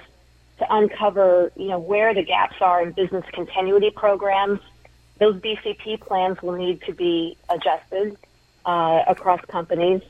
[0.59, 4.59] to uncover, you know, where the gaps are in business continuity programs.
[5.19, 8.17] Those BCP plans will need to be adjusted
[8.65, 10.01] uh, across companies.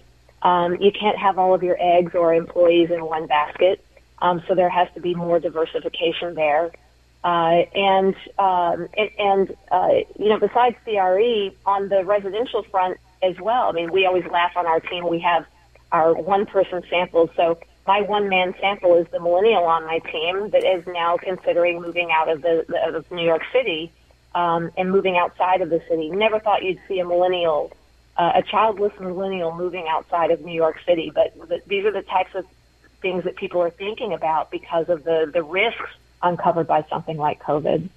[0.42, 3.84] Um, you can't have all of your eggs or employees in one basket,
[4.20, 6.72] um, so there has to be more diversification there.
[7.24, 13.40] Uh, and, um, and, and uh, you know, besides CRE, on the residential front as
[13.40, 15.08] well, I mean, we always laugh on our team.
[15.08, 15.46] We have
[15.92, 17.30] our one person samples.
[17.36, 21.82] So my one man sample is the millennial on my team that is now considering
[21.82, 23.92] moving out of the, the of New York City
[24.36, 26.10] um, and moving outside of the city.
[26.10, 27.72] Never thought you'd see a millennial,
[28.18, 32.04] uh, a childless millennial moving outside of New York City, but, but these are the
[32.04, 32.46] types of
[33.02, 35.90] things that people are thinking about because of the the risks
[36.22, 37.90] uncovered by something like COVID.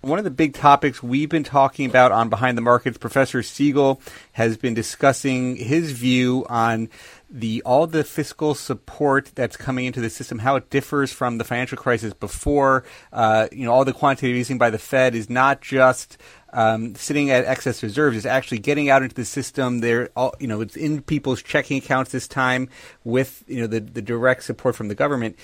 [0.00, 4.00] One of the big topics we've been talking about on Behind the Markets, Professor Siegel
[4.32, 6.88] has been discussing his view on
[7.30, 11.44] the all the fiscal support that's coming into the system, how it differs from the
[11.44, 12.84] financial crisis before.
[13.12, 16.18] Uh, you know, all the quantitative easing by the Fed is not just
[16.52, 19.78] um, sitting at excess reserves; it's actually getting out into the system.
[19.78, 22.68] There, all you know, it's in people's checking accounts this time
[23.04, 25.36] with you know the the direct support from the government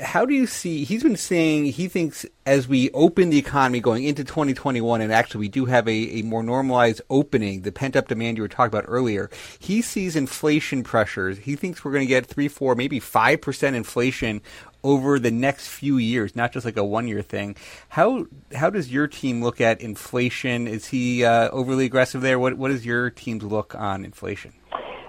[0.00, 0.84] how do you see?
[0.84, 5.40] He's been saying he thinks as we open the economy going into 2021, and actually
[5.40, 8.76] we do have a, a more normalized opening, the pent up demand you were talking
[8.76, 9.30] about earlier.
[9.58, 11.38] He sees inflation pressures.
[11.38, 14.40] He thinks we're going to get three, four, maybe five percent inflation
[14.84, 17.56] over the next few years, not just like a one year thing.
[17.88, 20.66] How how does your team look at inflation?
[20.66, 22.38] Is he uh, overly aggressive there?
[22.38, 24.52] What what is your team's look on inflation?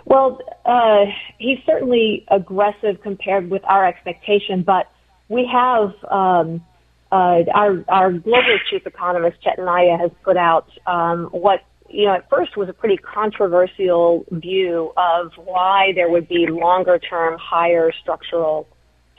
[0.10, 1.06] Well, uh,
[1.38, 4.88] he's certainly aggressive compared with our expectation, but
[5.30, 6.66] we have um,
[7.12, 12.16] uh, our our global chief economist Chetan Ahya has put out um, what you know
[12.16, 17.92] at first was a pretty controversial view of why there would be longer term higher
[18.02, 18.68] structural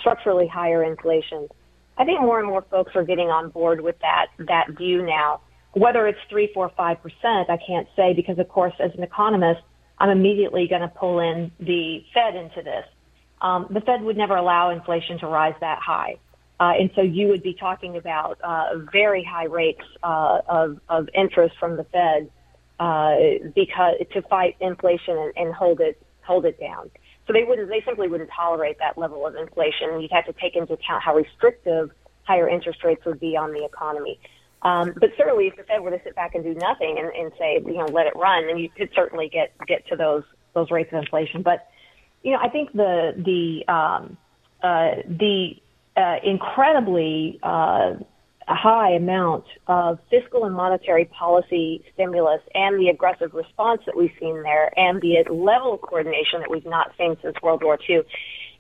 [0.01, 1.47] structurally higher inflation.
[1.99, 5.41] I think more and more folks are getting on board with that that view now.
[5.75, 9.61] Whether it's three, four, five percent, I can't say because, of course, as an economist,
[10.01, 12.85] I'm immediately going to pull in the Fed into this.
[13.43, 16.17] Um, the Fed would never allow inflation to rise that high.
[16.59, 21.09] Uh, and so you would be talking about uh, very high rates uh, of, of
[21.15, 22.31] interest from the Fed
[22.79, 23.15] uh,
[23.55, 26.91] because to fight inflation and, and hold it hold it down.
[27.27, 30.01] So they wouldn't they simply wouldn't tolerate that level of inflation.
[30.01, 31.91] You'd have to take into account how restrictive
[32.25, 34.19] higher interest rates would be on the economy.
[34.63, 37.33] Um, but certainly, if the Fed were to sit back and do nothing and, and
[37.39, 40.71] say, you know, let it run, then you could certainly get get to those those
[40.71, 41.43] rates of inflation.
[41.43, 41.69] But
[42.23, 44.19] you know, I think the the um,
[44.63, 45.53] uh, the
[45.97, 47.95] uh, incredibly uh,
[48.47, 54.43] high amount of fiscal and monetary policy stimulus and the aggressive response that we've seen
[54.43, 58.01] there and the level of coordination that we've not seen since World War II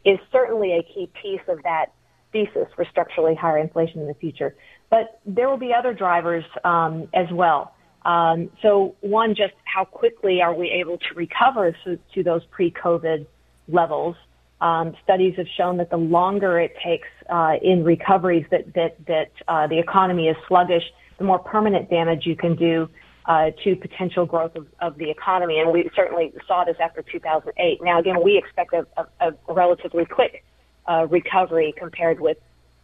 [0.04, 1.86] is certainly a key piece of that
[2.32, 4.54] thesis for structurally higher inflation in the future.
[4.90, 7.74] But there will be other drivers um, as well.
[8.04, 13.26] Um, so one, just how quickly are we able to recover to, to those pre-COVID
[13.68, 14.16] levels?
[14.60, 19.30] Um, studies have shown that the longer it takes uh, in recoveries that that that
[19.48, 20.82] uh, the economy is sluggish,
[21.18, 22.86] the more permanent damage you can do
[23.24, 25.60] uh, to potential growth of, of the economy.
[25.60, 27.78] And we certainly saw this after 2008.
[27.82, 28.86] Now, again, we expect a,
[29.20, 30.44] a, a relatively quick
[30.86, 32.36] uh, recovery compared with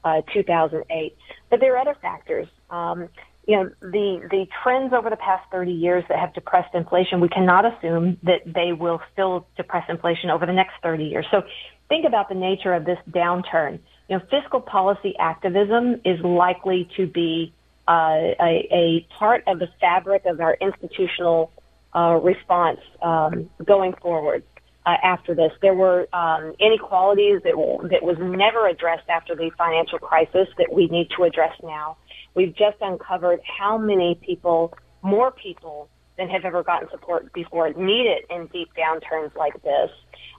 [0.06, 1.16] uh, 2008.
[1.50, 2.46] But there are other factors.
[2.70, 3.08] Um,
[3.46, 7.28] you know, the, the trends over the past 30 years that have depressed inflation, we
[7.28, 11.26] cannot assume that they will still depress inflation over the next 30 years.
[11.30, 11.42] So
[11.88, 13.80] think about the nature of this downturn.
[14.08, 17.52] You know, fiscal policy activism is likely to be
[17.88, 21.52] uh, a, a, part of the fabric of our institutional
[21.94, 24.42] uh, response um, going forward.
[24.86, 27.54] Uh, after this, there were um, inequalities that
[27.90, 31.96] that was never addressed after the financial crisis that we need to address now.
[32.36, 34.72] We've just uncovered how many people,
[35.02, 39.90] more people than have ever gotten support before, need it in deep downturns like this.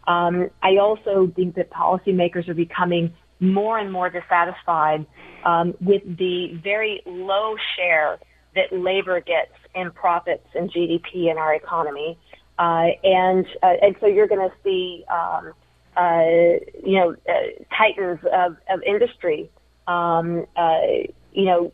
[0.07, 5.05] Um, I also think that policymakers are becoming more and more dissatisfied
[5.43, 8.17] um, with the very low share
[8.55, 12.17] that labor gets in profits and GDP in our economy,
[12.59, 15.53] uh, and uh, and so you're going to see, um,
[15.95, 16.23] uh,
[16.83, 19.49] you know, uh, titans of, of industry
[19.87, 20.81] um, uh,
[21.33, 21.71] you know,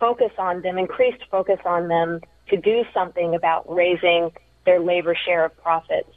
[0.00, 4.30] focus on them, increased focus on them to do something about raising
[4.66, 6.10] their labor share of profits.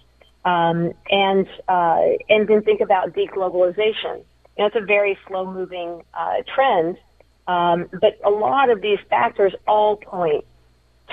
[0.45, 4.23] Um, and uh, and then think about deglobalization.
[4.57, 6.97] You know, it's a very slow moving uh, trend,
[7.47, 10.45] um, but a lot of these factors all point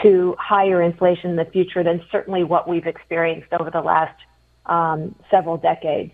[0.02, 4.18] to higher inflation in the future than certainly what we've experienced over the last
[4.66, 6.12] um, several decades.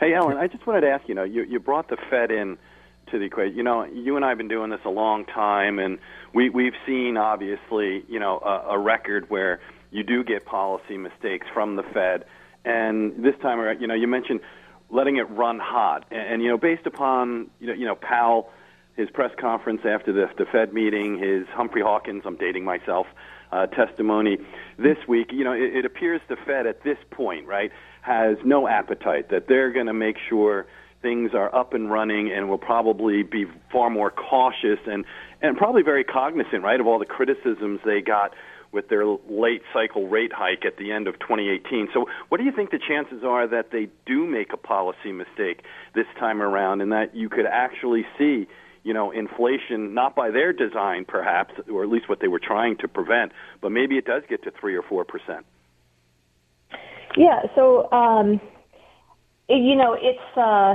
[0.00, 2.56] Hey, Ellen, I just wanted to ask you know, you, you brought the Fed in
[3.10, 3.56] to the equation.
[3.56, 5.98] You know, you and I have been doing this a long time, and
[6.34, 9.60] we we've seen obviously, you know, a, a record where
[9.90, 12.24] you do get policy mistakes from the Fed,
[12.64, 14.40] and this time around, you know, you mentioned
[14.90, 18.50] letting it run hot, and, and you know, based upon you know, you know, Powell,
[18.98, 23.06] his press conference after the the Fed meeting, his Humphrey Hawkins, I'm dating myself,
[23.52, 24.38] uh, testimony
[24.76, 25.28] this week.
[25.32, 27.70] You know, it, it appears the Fed at this point, right,
[28.02, 30.66] has no appetite that they're going to make sure
[31.00, 35.04] things are up and running and will probably be far more cautious and
[35.40, 38.34] and probably very cognizant, right, of all the criticisms they got
[38.72, 41.88] with their late cycle rate hike at the end of 2018.
[41.94, 45.62] So, what do you think the chances are that they do make a policy mistake
[45.94, 48.46] this time around and that you could actually see,
[48.88, 52.74] you know, inflation not by their design perhaps, or at least what they were trying
[52.78, 55.04] to prevent, but maybe it does get to 3 or 4%?
[57.16, 58.40] Yeah, so um
[59.48, 60.74] you know, it's uh,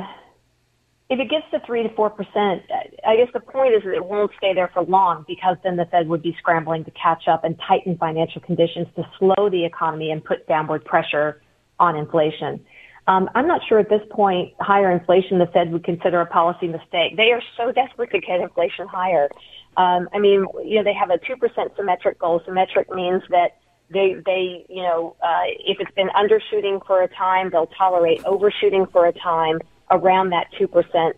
[1.09, 2.63] if it gets to three to four percent,
[3.07, 5.85] I guess the point is that it won't stay there for long because then the
[5.85, 10.09] Fed would be scrambling to catch up and tighten financial conditions to slow the economy
[10.09, 11.41] and put downward pressure
[11.79, 12.65] on inflation.
[13.07, 16.67] Um, I'm not sure at this point higher inflation the Fed would consider a policy
[16.67, 17.17] mistake.
[17.17, 19.29] They are so desperate to get inflation higher.
[19.75, 22.41] Um, I mean, you know, they have a two percent symmetric goal.
[22.45, 23.57] Symmetric means that
[23.93, 28.87] they, they, you know, uh, if it's been undershooting for a time, they'll tolerate overshooting
[28.87, 29.59] for a time
[29.91, 31.13] around that 2%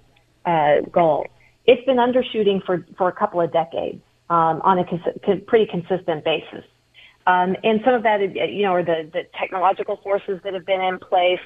[0.45, 1.25] uh, goal.
[1.65, 6.23] It's been undershooting for, for a couple of decades um, on a cons- pretty consistent
[6.23, 6.65] basis.
[7.27, 10.81] Um, and some of that, you know, are the, the technological forces that have been
[10.81, 11.39] in place,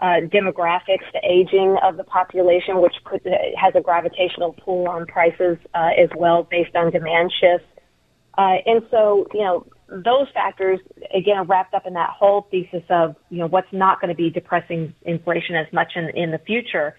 [0.00, 3.22] uh, demographics, the aging of the population, which could,
[3.56, 7.66] has a gravitational pull on prices uh, as well based on demand shifts.
[8.38, 10.78] Uh, and so, you know, those factors
[11.14, 14.14] again are wrapped up in that whole thesis of you know what's not going to
[14.14, 16.96] be depressing inflation as much in in the future.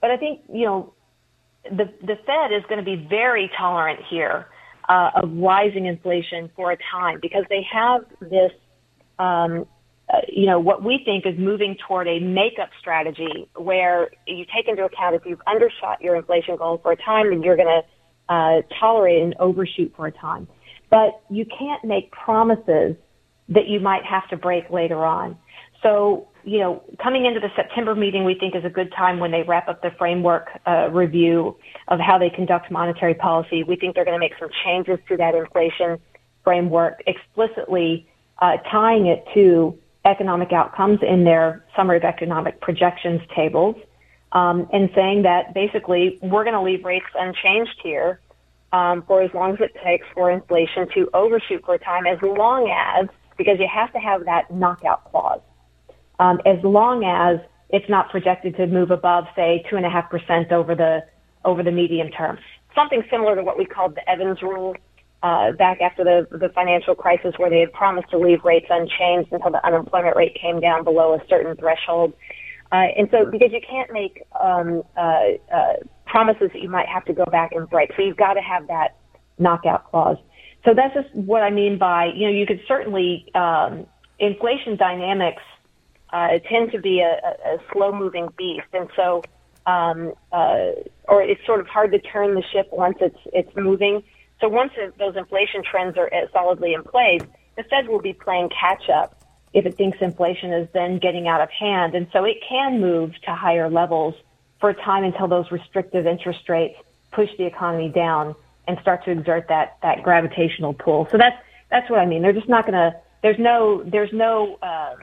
[0.00, 0.92] But I think you know
[1.64, 4.48] the the Fed is going to be very tolerant here
[4.88, 8.52] uh, of rising inflation for a time because they have this.
[9.18, 9.66] Um,
[10.08, 14.68] uh, you know, what we think is moving toward a makeup strategy where you take
[14.68, 17.82] into account if you've undershot your inflation goal for a time, then you're going
[18.28, 20.46] to uh, tolerate an overshoot for a time
[20.92, 22.94] but you can't make promises
[23.48, 25.38] that you might have to break later on.
[25.82, 29.30] So, you know, coming into the September meeting, we think is a good time when
[29.30, 31.56] they wrap up the framework uh, review
[31.88, 33.64] of how they conduct monetary policy.
[33.64, 35.98] We think they're going to make some changes to that inflation
[36.44, 38.06] framework, explicitly
[38.42, 43.76] uh, tying it to economic outcomes in their summary of economic projections tables,
[44.32, 48.20] um, and saying that basically we're going to leave rates unchanged here
[48.72, 52.18] um, for as long as it takes for inflation to overshoot for a time, as
[52.22, 55.40] long as, because you have to have that knockout clause,
[56.18, 57.38] um, as long as
[57.70, 61.04] it's not projected to move above, say, two and a half percent over the
[61.44, 62.38] over the medium term.
[62.74, 64.76] Something similar to what we called the Evans rule
[65.22, 69.32] uh, back after the the financial crisis, where they had promised to leave rates unchanged
[69.32, 72.12] until the unemployment rate came down below a certain threshold.
[72.72, 75.74] Uh, and so, because you can't make um, uh, uh,
[76.06, 78.66] promises that you might have to go back and break, so you've got to have
[78.66, 78.96] that
[79.38, 80.16] knockout clause.
[80.64, 83.86] So that's just what I mean by you know you could certainly um,
[84.18, 85.42] inflation dynamics
[86.12, 89.22] uh, tend to be a, a, a slow moving beast, and so
[89.66, 90.72] um, uh,
[91.08, 94.02] or it's sort of hard to turn the ship once it's it's moving.
[94.42, 97.22] So once those inflation trends are uh, solidly in place,
[97.56, 99.22] the Fed will be playing catch up
[99.54, 101.94] if it thinks inflation is then getting out of hand.
[101.94, 104.14] And so it can move to higher levels
[104.58, 106.74] for a time until those restrictive interest rates
[107.12, 108.34] push the economy down
[108.66, 111.06] and start to exert that, that gravitational pull.
[111.12, 111.36] So that's,
[111.70, 112.22] that's what I mean.
[112.22, 114.96] They're just not going to, there's no, there's no, uh,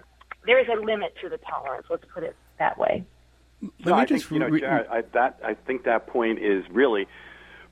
[0.45, 1.87] there is a limit to the tolerance.
[1.89, 3.05] Let's put it that way.
[3.85, 7.07] So I think, you know, Jared, I, that, I think that point is really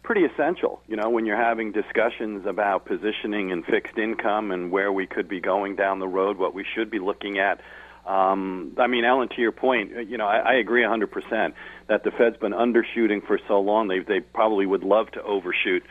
[0.08, 4.90] pretty essential, you know, when you're having discussions about positioning and fixed income and where
[4.90, 7.60] we could be going down the road, what we should be looking at.
[8.06, 11.52] Um, I mean, Ellen, to your point, uh, you know, I, I agree 100%
[11.88, 13.90] that the Fed's been undershooting for so long.
[13.90, 15.84] They they probably would love to overshoot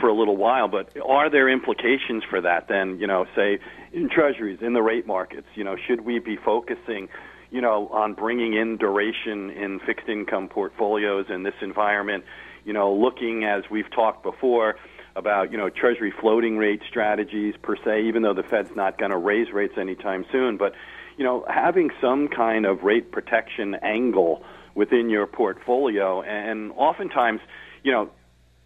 [0.00, 3.60] for a little while, but are there implications for that then, you know, say
[3.92, 7.08] in treasuries, in the rate markets, you know, should we be focusing
[7.52, 12.24] you know, on bringing in duration in fixed income portfolios in this environment,
[12.64, 14.76] you know, looking as we've talked before
[15.16, 19.10] about, you know, treasury floating rate strategies per se, even though the Fed's not going
[19.10, 20.74] to raise rates anytime soon, but
[21.16, 24.42] you know, having some kind of rate protection angle
[24.74, 27.40] within your portfolio and oftentimes,
[27.82, 28.10] you know,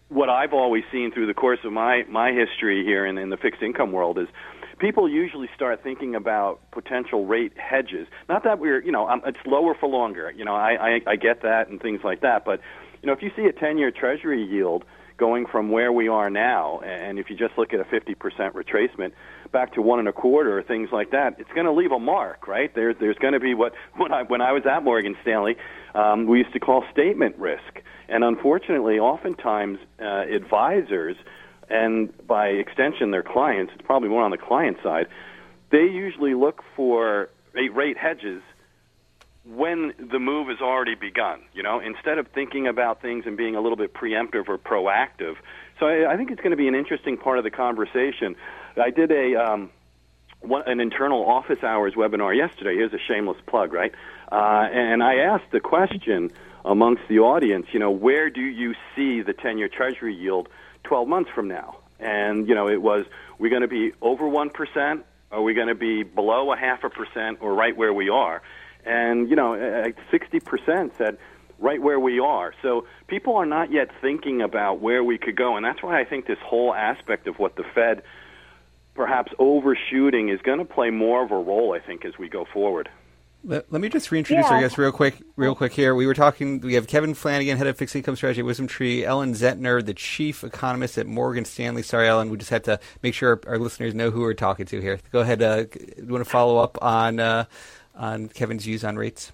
[0.09, 3.37] what I've always seen through the course of my my history here in, in the
[3.37, 4.27] fixed income world is
[4.77, 8.07] people usually start thinking about potential rate hedges.
[8.29, 10.31] Not that we're, you know, um, it's lower for longer.
[10.31, 12.61] You know, I, I I get that and things like that, but
[13.05, 14.83] you know, if you see a 10-year Treasury yield
[15.17, 18.15] going from where we are now, and if you just look at a 50%
[18.53, 19.11] retracement
[19.51, 21.99] back to one and a quarter or things like that, it's going to leave a
[21.99, 22.73] mark, right?
[22.73, 25.55] There's there's going to be what when I when I was at Morgan Stanley,
[25.93, 31.15] um, we used to call statement risk, and unfortunately, oftentimes uh, advisors
[31.69, 35.05] and by extension their clients, it's probably more on the client side,
[35.71, 38.41] they usually look for rate hedges
[39.47, 43.55] when the move has already begun, you know, instead of thinking about things and being
[43.55, 45.35] a little bit preemptive or proactive.
[45.79, 48.35] So I, I think it's going to be an interesting part of the conversation.
[48.75, 49.69] I did a um,
[50.41, 52.75] one, an internal office hours webinar yesterday.
[52.75, 53.93] Here's a shameless plug, right?
[54.31, 56.31] Uh, and I asked the question
[56.63, 60.49] amongst the audience, you know, where do you see the 10-year Treasury yield
[60.85, 61.77] 12 months from now.
[61.99, 63.05] And, you know, it was,
[63.37, 66.89] we're going to be over 1%, are we going to be below a half a
[66.89, 68.41] percent, or right where we are?
[68.85, 69.53] And, you know,
[70.11, 71.17] 60% said
[71.59, 72.53] right where we are.
[72.61, 75.55] So people are not yet thinking about where we could go.
[75.55, 78.03] And that's why I think this whole aspect of what the Fed
[78.93, 82.45] perhaps overshooting is going to play more of a role, I think, as we go
[82.45, 82.89] forward.
[83.43, 84.55] Let, let me just reintroduce yeah.
[84.55, 85.93] our guests real quick, real quick here.
[85.93, 86.61] We were talking.
[86.61, 89.05] We have Kevin Flanagan, head of fixed income strategy at Wisdom Tree.
[89.05, 91.83] Ellen Zentner, the chief economist at Morgan Stanley.
[91.83, 94.65] Sorry, Ellen, we just had to make sure our, our listeners know who we're talking
[94.65, 94.99] to here.
[95.11, 95.43] Go ahead.
[95.43, 95.65] Uh,
[95.97, 97.45] you want to follow up on uh,
[97.95, 99.31] on Kevin's views on rates?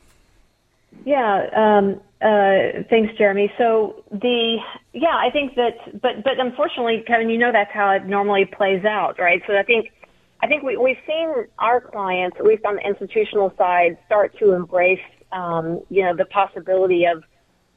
[1.05, 1.47] Yeah.
[1.55, 3.51] Um, uh, thanks, Jeremy.
[3.57, 4.57] So the
[4.93, 8.85] yeah, I think that, but but unfortunately, Kevin, you know that's how it normally plays
[8.85, 9.41] out, right?
[9.47, 9.91] So I think
[10.41, 14.53] I think we, we've seen our clients, at least on the institutional side, start to
[14.53, 14.99] embrace,
[15.31, 17.23] um, you know, the possibility of,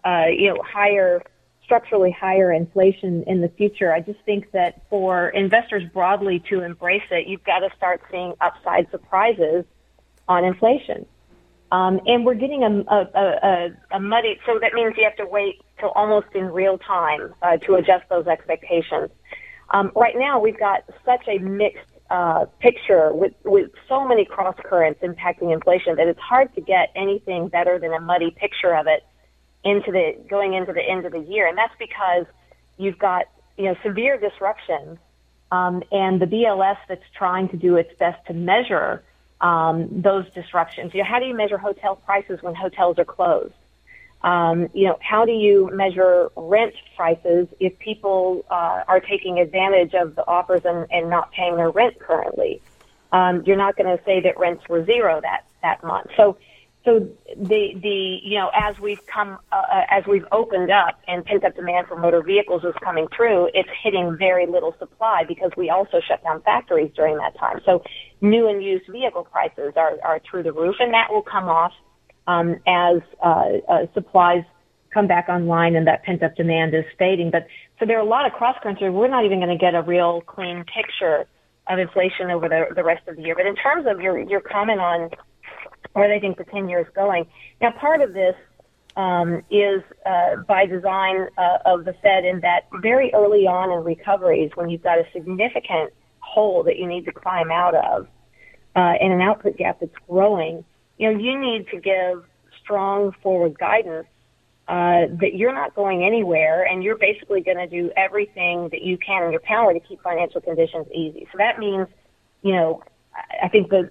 [0.05, 1.23] uh, you know, higher
[1.65, 3.93] structurally higher inflation in the future.
[3.93, 8.35] I just think that for investors broadly to embrace it, you've got to start seeing
[8.43, 9.65] upside surprises
[10.29, 11.07] on inflation.
[11.73, 15.27] Um, and we're getting a, a, a, a, muddy, so that means you have to
[15.27, 19.11] wait till almost in real time uh, to adjust those expectations.
[19.71, 24.55] Um, right now, we've got such a mixed uh, picture with, with so many cross
[24.63, 28.87] currents impacting inflation that it's hard to get anything better than a muddy picture of
[28.87, 29.05] it
[29.65, 32.27] into the going into the end of the year, and that's because
[32.77, 33.25] you've got
[33.57, 34.99] you know severe disruptions,
[35.51, 39.03] um, and the BLS that's trying to do its best to measure
[39.45, 40.95] um, those disruptions.
[40.95, 43.53] You know, how do you measure hotel prices when hotels are closed?
[44.23, 49.93] Um, you know, how do you measure rent prices if people uh, are taking advantage
[49.93, 52.63] of the offers and, and not paying their rent currently?
[53.13, 56.11] Um, you're not going to say that rents were zero that that month.
[56.17, 56.39] So
[56.85, 61.25] so the the you know as we've come uh, uh, as we've opened up and
[61.25, 65.51] pent up demand for motor vehicles is coming through, it's hitting very little supply because
[65.57, 67.61] we also shut down factories during that time.
[67.65, 67.83] So
[68.21, 71.73] new and used vehicle prices are are through the roof, and that will come off
[72.27, 74.45] um, as uh, uh, supplies
[74.93, 77.31] come back online and that pent up demand is fading.
[77.31, 77.47] But
[77.81, 78.81] so there are a lot of cross currents.
[78.81, 81.27] We're not even going to get a real clean picture
[81.67, 83.35] of inflation over the the rest of the year.
[83.35, 85.11] But in terms of your your comment on
[85.93, 87.27] where they think the 10 year is going.
[87.61, 88.35] Now, part of this
[88.97, 93.85] um, is uh, by design uh, of the Fed in that very early on in
[93.85, 98.07] recoveries, when you've got a significant hole that you need to climb out of
[98.77, 100.65] uh, and an output gap that's growing,
[100.99, 102.25] you know, you need to give
[102.63, 104.07] strong forward guidance
[104.69, 108.97] uh, that you're not going anywhere and you're basically going to do everything that you
[108.97, 111.27] can in your power to keep financial conditions easy.
[111.33, 111.87] So that means,
[112.43, 112.83] you know,
[113.43, 113.91] I think the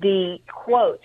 [0.00, 1.00] the quote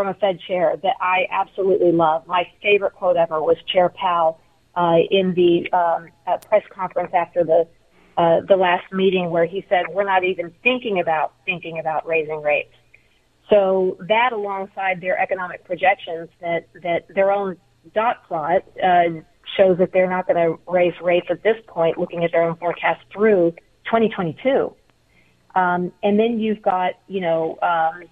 [0.00, 2.26] from a Fed chair that I absolutely love.
[2.26, 4.40] My favorite quote ever was Chair Powell
[4.74, 7.68] uh, in the um, uh, press conference after the
[8.16, 12.40] uh, the last meeting, where he said, "We're not even thinking about thinking about raising
[12.40, 12.72] rates."
[13.50, 17.58] So that, alongside their economic projections, that that their own
[17.94, 19.20] dot plot uh,
[19.54, 22.56] shows that they're not going to raise rates at this point, looking at their own
[22.56, 23.50] forecast through
[23.84, 24.74] 2022.
[25.54, 28.04] Um, and then you've got, you know, um,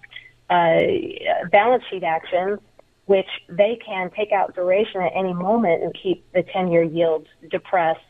[0.51, 0.78] uh,
[1.51, 2.59] balance sheet actions,
[3.07, 8.01] which they can take out duration at any moment and keep the 10-year yield depressed.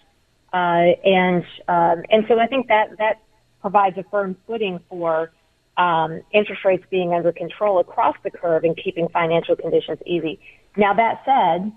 [0.53, 3.21] Uh, and um, and so I think that that
[3.61, 5.31] provides a firm footing for
[5.77, 10.41] um, interest rates being under control across the curve and keeping financial conditions easy.
[10.77, 11.73] Now that said,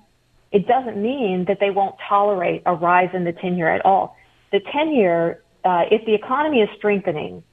[0.51, 4.15] it doesn't mean that they won't tolerate a rise in the 10 year at all.
[4.51, 7.43] The 10 year, uh, if the economy is strengthening,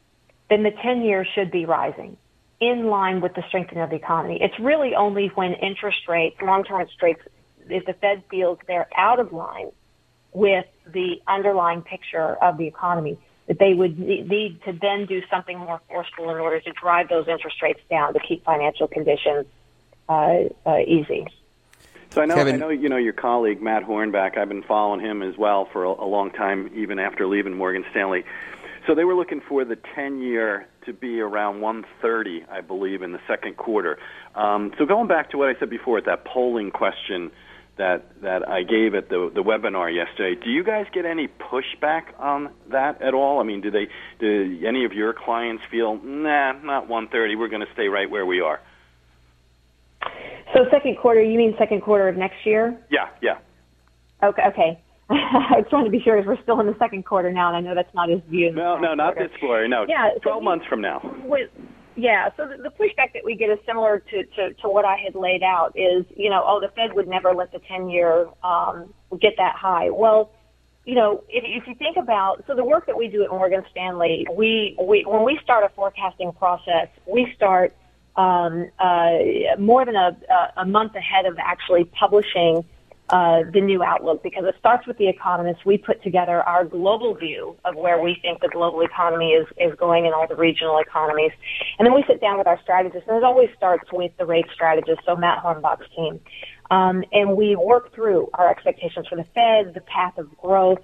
[0.50, 2.16] then the 10 year should be rising
[2.60, 4.38] in line with the strengthening of the economy.
[4.40, 7.20] It's really only when interest rates, long-term interest rates,
[7.68, 9.70] if the Fed feels they're out of line
[10.32, 15.58] with the underlying picture of the economy, that they would need to then do something
[15.58, 19.46] more forceful in order to drive those interest rates down to keep financial conditions
[20.08, 21.26] uh, uh, easy.
[22.10, 22.56] So I know, Kevin.
[22.56, 24.36] I know, you know your colleague Matt Hornbach.
[24.36, 27.84] I've been following him as well for a, a long time, even after leaving Morgan
[27.90, 28.24] Stanley.
[28.86, 33.20] So they were looking for the 10-year to be around 130, I believe, in the
[33.28, 33.98] second quarter.
[34.34, 37.30] Um, so going back to what I said before, at that polling question
[37.76, 42.18] that that I gave at the the webinar yesterday, do you guys get any pushback
[42.18, 43.38] on that at all?
[43.38, 43.86] I mean, do they
[44.18, 48.26] do any of your clients feel, nah, not 130, we're going to stay right where
[48.26, 48.60] we are?
[50.54, 52.76] So second quarter, you mean second quarter of next year?
[52.90, 53.38] Yeah, yeah.
[54.22, 54.82] Okay, okay.
[55.10, 57.60] I just wanted to be sure we're still in the second quarter now, and I
[57.60, 58.52] know that's not his view.
[58.52, 59.28] No, no, not quarter.
[59.28, 59.66] this quarter.
[59.66, 61.00] No, yeah, 12 so months from now.
[61.24, 61.48] With,
[61.96, 64.96] yeah, so the, the pushback that we get is similar to, to, to what I
[65.02, 68.28] had laid out is, you know, oh, the Fed would never let the 10 year
[68.44, 69.88] um, get that high.
[69.88, 70.30] Well,
[70.84, 73.62] you know, if, if you think about, so the work that we do at Morgan
[73.70, 77.74] Stanley, we, we when we start a forecasting process, we start
[78.16, 80.16] um, uh, more than a,
[80.56, 82.64] a month ahead of actually publishing
[83.10, 85.64] uh, the new outlook because it starts with the economists.
[85.64, 89.74] We put together our global view of where we think the global economy is, is
[89.78, 91.32] going in all the regional economies.
[91.78, 94.46] And then we sit down with our strategists, and it always starts with the rate
[94.52, 96.20] strategist, so Matt Hornbach's team.
[96.70, 100.80] Um, and we work through our expectations for the Fed, the path of growth,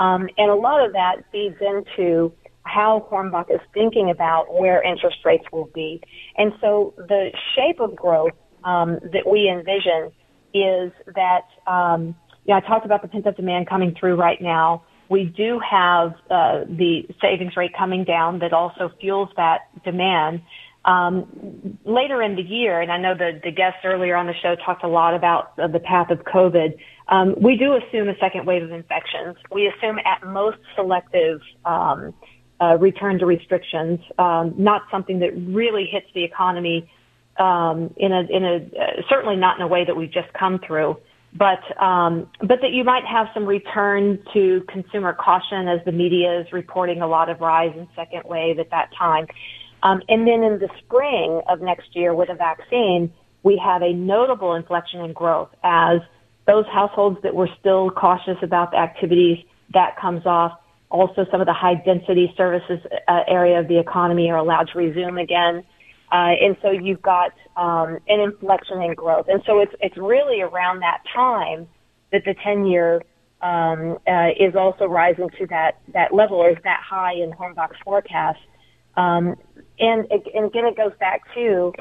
[0.00, 2.32] um, and a lot of that feeds into
[2.64, 6.02] how Hornbach is thinking about where interest rates will be.
[6.36, 8.32] And so the shape of growth
[8.64, 10.12] um, that we envision
[10.54, 12.14] is that, um,
[12.46, 14.84] know, I talked about the pent up demand coming through right now.
[15.08, 20.42] We do have uh, the savings rate coming down that also fuels that demand.
[20.84, 24.54] Um, later in the year, and I know the, the guests earlier on the show
[24.64, 26.78] talked a lot about the path of COVID.
[27.08, 29.36] Um, we do assume a second wave of infections.
[29.50, 32.14] We assume at most selective um,
[32.60, 36.90] uh, return to restrictions, um, not something that really hits the economy
[37.38, 40.58] um, in a in a uh, certainly not in a way that we've just come
[40.66, 40.96] through,
[41.34, 46.40] but um, but that you might have some return to consumer caution as the media
[46.40, 49.26] is reporting a lot of rise in second wave at that time,
[49.82, 53.12] um, and then in the spring of next year with a vaccine,
[53.42, 56.00] we have a notable inflection in growth as
[56.46, 59.38] those households that were still cautious about the activities
[59.74, 60.58] that comes off.
[60.90, 64.78] Also, some of the high density services uh, area of the economy are allowed to
[64.78, 65.62] resume again.
[66.10, 69.26] Uh, and so you've got um, an inflection in growth.
[69.28, 71.68] And so it's it's really around that time
[72.12, 73.02] that the 10 year
[73.42, 77.76] um, uh, is also rising to that that level or is that high in Hornbach's
[77.84, 78.40] forecast.
[78.96, 79.36] Um,
[79.78, 81.72] and, and again, it goes back to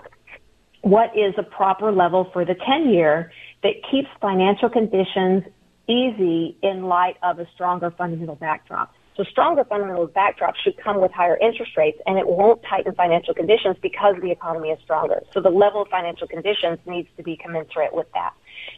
[0.82, 3.32] what is a proper level for the 10 year
[3.64, 5.44] that keeps financial conditions
[5.90, 8.94] easy in light of a stronger fundamental backdrop.
[9.18, 13.34] So stronger fundamental backdrop should come with higher interest rates and it won't tighten financial
[13.34, 15.24] conditions because the economy is stronger.
[15.34, 18.34] So the level of financial conditions needs to be commensurate with that.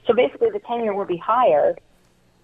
[0.08, 1.76] So basically the 10 year will be higher,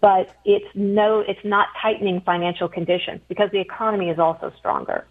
[0.01, 5.07] but it's no, it's not tightening financial conditions because the economy is also stronger.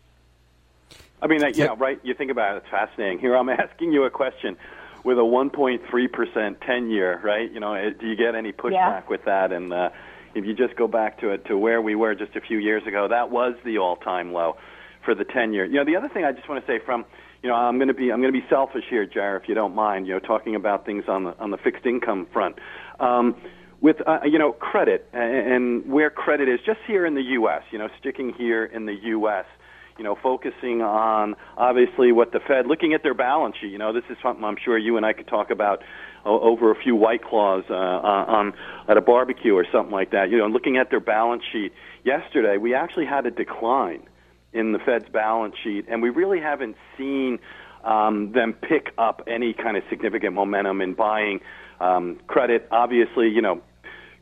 [1.22, 1.98] I mean, you know, right?
[2.02, 3.18] You think about it, it's fascinating.
[3.18, 4.58] Here, I'm asking you a question
[5.04, 7.50] with a 1.3% 10 year, right?
[7.50, 9.02] You know, do you get any pushback yeah.
[9.08, 9.52] with that?
[9.52, 9.88] And, uh,
[10.34, 12.82] if you just go back to it to where we were just a few years
[12.86, 14.56] ago, that was the all-time low
[15.04, 15.64] for the 10 year.
[15.64, 17.04] You know, the other thing I just want to say from
[17.42, 19.54] you know, I'm going to be I'm going to be selfish here, Jar, if you
[19.54, 20.06] don't mind.
[20.06, 22.56] You know, talking about things on the on the fixed income front.
[23.00, 23.36] Um,
[23.82, 27.62] with uh, you know credit and, and where credit is just here in the U.S.
[27.70, 29.44] You know, sticking here in the U.S
[29.98, 33.70] you know, focusing on obviously what the Fed, looking at their balance sheet.
[33.70, 35.82] You know, this is something I'm sure you and I could talk about
[36.24, 38.52] over a few white claws uh, on
[38.88, 40.30] at a barbecue or something like that.
[40.30, 41.72] You know, looking at their balance sheet
[42.04, 44.02] yesterday, we actually had a decline
[44.52, 47.38] in the Fed's balance sheet, and we really haven't seen
[47.84, 51.40] um, them pick up any kind of significant momentum in buying
[51.80, 52.66] um, credit.
[52.70, 53.60] Obviously, you know,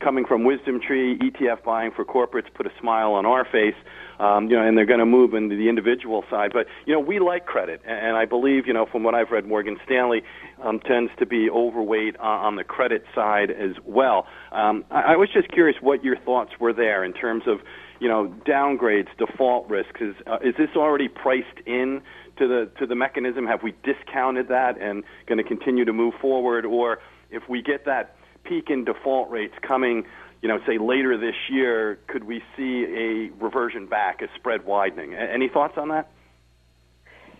[0.03, 3.75] coming from Wisdom Tree, ETF buying for corporates put a smile on our face
[4.19, 6.51] um, you know, and they're going to move into the individual side.
[6.53, 9.45] But you know, we like credit, and I believe, you know, from what I've read,
[9.45, 10.21] Morgan Stanley
[10.63, 14.27] um, tends to be overweight on, on the credit side as well.
[14.51, 17.59] Um, I, I was just curious what your thoughts were there in terms of,
[17.99, 19.99] you know, downgrades, default risks.
[19.99, 22.01] Is uh, is this already priced in?
[22.37, 26.15] To the to the mechanism, have we discounted that and going to continue to move
[26.19, 26.97] forward, or
[27.29, 28.15] if we get that
[28.53, 30.05] peak in default rates coming
[30.43, 35.13] you know, say later this year, could we see a reversion back, a spread widening?
[35.15, 36.11] Any thoughts on that?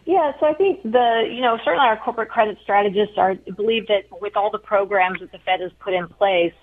[0.05, 4.03] Yeah, so I think the, you know, certainly our corporate credit strategists are believe that
[4.21, 6.53] with all the programs that the Fed has put in place,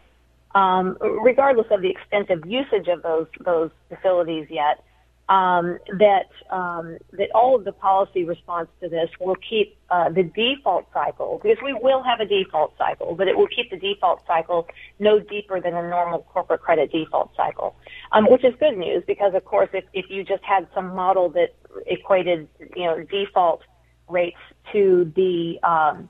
[0.55, 4.83] um, regardless of the extensive usage of those those facilities yet,
[5.31, 10.25] um, that um, that all of the policy response to this will keep uh, the
[10.25, 14.27] default cycle because we will have a default cycle, but it will keep the default
[14.27, 14.67] cycle
[14.99, 17.77] no deeper than a normal corporate credit default cycle,
[18.11, 21.31] um, which is good news because of course if if you just had some model
[21.31, 21.55] that
[21.87, 23.63] equated you know default
[24.09, 24.41] rates
[24.73, 26.09] to the um,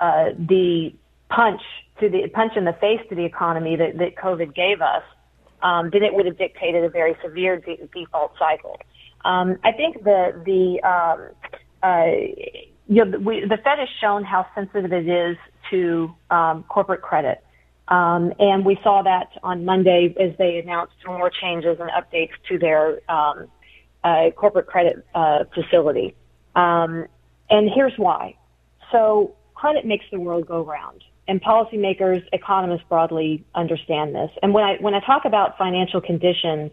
[0.00, 0.92] uh, the
[1.28, 1.62] punch
[2.00, 5.04] to the punch in the face to the economy that, that COVID gave us,
[5.66, 8.76] um, then it would have dictated a very severe de- default cycle.
[9.24, 10.62] Um, I think the the
[10.92, 11.18] um,
[11.82, 12.06] uh,
[12.88, 15.36] you know, we, the Fed has shown how sensitive it is
[15.70, 17.42] to um, corporate credit.
[17.88, 22.58] Um, and we saw that on Monday as they announced more changes and updates to
[22.58, 23.46] their um,
[24.04, 26.14] uh, corporate credit uh, facility.
[26.54, 27.06] Um,
[27.50, 28.36] and here's why.
[28.92, 34.30] So credit makes the world go round and policymakers, economists broadly understand this.
[34.42, 36.70] And when I when I talk about financial conditions,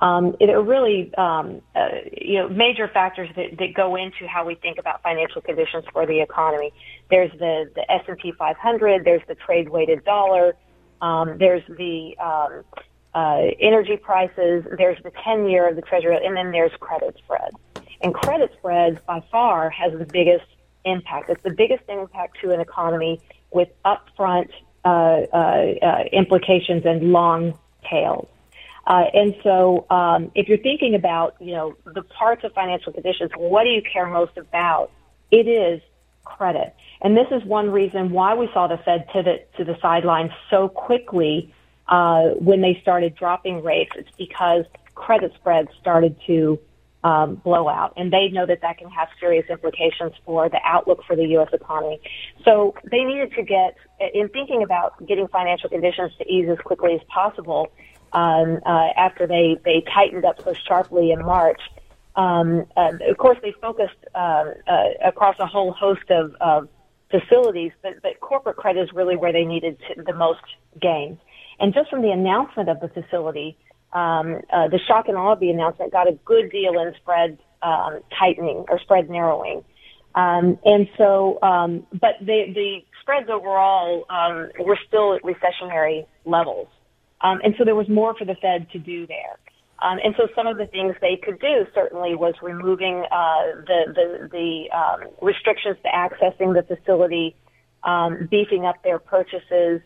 [0.00, 4.44] um, it are really um, uh, you know major factors that, that go into how
[4.44, 6.72] we think about financial conditions for the economy.
[7.10, 9.04] There's the the S and P 500.
[9.04, 10.56] There's the trade weighted dollar.
[11.00, 12.64] Um, there's the um,
[13.14, 14.64] uh, energy prices.
[14.76, 17.56] There's the 10 year of the Treasury, and then there's credit spreads.
[18.02, 20.46] And credit spreads by far has the biggest
[20.84, 21.30] impact.
[21.30, 23.20] It's the biggest impact to an economy
[23.54, 24.50] with upfront
[24.84, 28.28] uh, uh, uh, implications and long tails.
[28.86, 33.30] Uh, and so, um, if you're thinking about, you know, the parts of financial conditions,
[33.34, 34.90] what do you care most about?
[35.30, 35.80] It is
[36.24, 36.74] credit.
[37.00, 40.68] And this is one reason why we saw the Fed pivot to the sidelines so
[40.68, 41.54] quickly
[41.88, 43.92] uh, when they started dropping rates.
[43.96, 46.58] It's because credit spreads started to
[47.04, 51.14] um, blowout, and they know that that can have serious implications for the outlook for
[51.14, 51.48] the U.S.
[51.52, 52.00] economy.
[52.44, 53.76] So they needed to get,
[54.14, 57.70] in thinking about getting financial conditions to ease as quickly as possible,
[58.14, 61.60] um, uh, after they they tightened up so sharply in March.
[62.16, 66.68] Um, uh, of course, they focused uh, uh, across a whole host of, of
[67.10, 70.40] facilities, but, but corporate credit is really where they needed to, the most
[70.80, 71.18] gains.
[71.58, 73.56] And just from the announcement of the facility,
[73.94, 77.38] um, uh, the shock and awe of the announcement got a good deal in spread
[77.62, 79.64] um, tightening or spread narrowing.
[80.14, 86.68] Um, and so, um, but the, the spreads overall um, were still at recessionary levels.
[87.20, 89.38] Um, and so there was more for the Fed to do there.
[89.82, 93.92] Um, and so some of the things they could do certainly was removing uh, the
[93.94, 97.34] the, the um, restrictions to accessing the facility,
[97.82, 99.80] um, beefing up their purchases,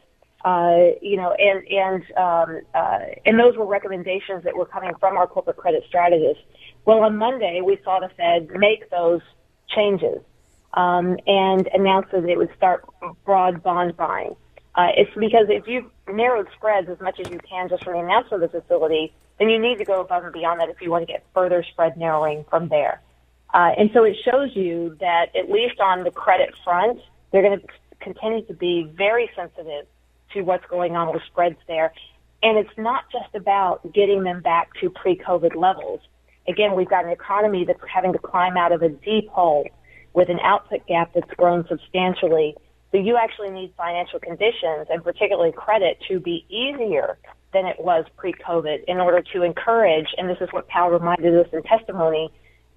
[0.45, 5.17] uh, you know, and and um, uh, and those were recommendations that were coming from
[5.17, 6.43] our corporate credit strategists.
[6.85, 9.21] Well, on Monday we saw the Fed make those
[9.69, 10.23] changes
[10.75, 12.85] um, and announce that it would start
[13.25, 14.37] broad bond buying.
[14.75, 17.99] Uh, it's because if you've narrowed spreads as much as you can just from the
[17.99, 20.91] announcement of the facility, then you need to go above and beyond that if you
[20.91, 23.01] want to get further spread narrowing from there.
[23.53, 27.01] Uh, and so it shows you that at least on the credit front,
[27.33, 27.67] they're going to
[28.01, 29.87] continue to be very sensitive
[30.35, 31.93] to what's going on with spreads there.
[32.43, 36.01] And it's not just about getting them back to pre-COVID levels.
[36.47, 39.69] Again, we've got an economy that's having to climb out of a deep hole
[40.15, 42.57] with an output gap that's grown substantially.
[42.91, 47.19] So you actually need financial conditions and particularly credit to be easier
[47.53, 51.47] than it was pre-COVID in order to encourage, and this is what Powell reminded us
[51.53, 52.31] in testimony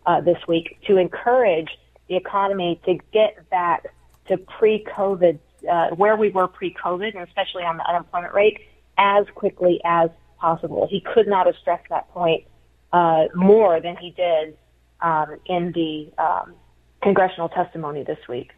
[0.06, 1.70] uh, this week, to encourage
[2.08, 3.86] the economy to get back
[4.28, 5.39] to pre-COVID,
[5.70, 8.59] uh, where we were pre-COVID, and especially on the unemployment rate,
[8.97, 10.09] as quickly as
[10.39, 10.88] possible.
[10.89, 12.45] He could not have stressed that point
[12.93, 14.57] uh, more than he did
[15.01, 16.53] um, in the um,
[17.01, 18.51] congressional testimony this week.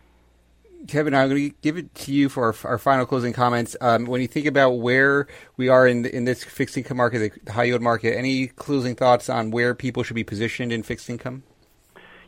[0.87, 3.75] Kevin, I'm going to give it to you for our, our final closing comments.
[3.79, 7.51] Um, when you think about where we are in in this fixed income market, the
[7.53, 11.43] high yield market, any closing thoughts on where people should be positioned in fixed income?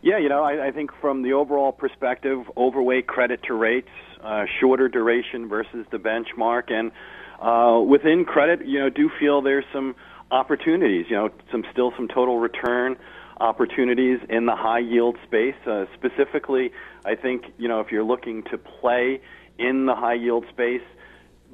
[0.01, 3.89] Yeah, you know, I, I think from the overall perspective, overweight credit to rates,
[4.23, 6.91] uh, shorter duration versus the benchmark, and
[7.39, 9.95] uh, within credit, you know, do feel there's some
[10.31, 11.05] opportunities.
[11.09, 12.97] You know, some still some total return
[13.39, 15.55] opportunities in the high yield space.
[15.67, 16.71] Uh, specifically,
[17.05, 19.21] I think you know if you're looking to play
[19.57, 20.81] in the high yield space,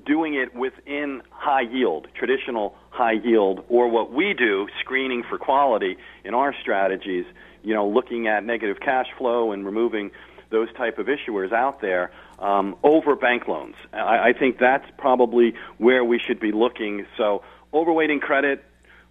[0.05, 5.97] doing it within high yield, traditional high yield, or what we do, screening for quality
[6.23, 7.25] in our strategies.
[7.63, 10.11] You know, looking at negative cash flow and removing
[10.49, 13.75] those type of issuers out there um, over bank loans.
[13.93, 17.05] I, I think that's probably where we should be looking.
[17.17, 18.63] So overweighting credit,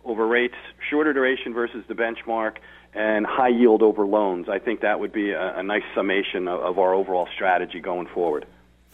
[0.04, 0.56] over rates,
[0.90, 2.56] shorter duration versus the benchmark,
[2.92, 4.48] and high yield over loans.
[4.48, 8.08] I think that would be a, a nice summation of, of, our overall strategy going
[8.08, 8.46] forward.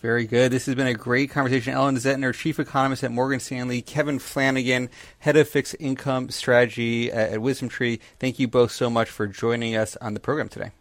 [0.03, 0.53] Very good.
[0.53, 1.73] This has been a great conversation.
[1.73, 7.33] Ellen Zentner, Chief Economist at Morgan Stanley, Kevin Flanagan, Head of Fixed Income Strategy at,
[7.33, 8.01] at Wisdom Tree.
[8.21, 10.73] Thank you both so much for joining us on the program today.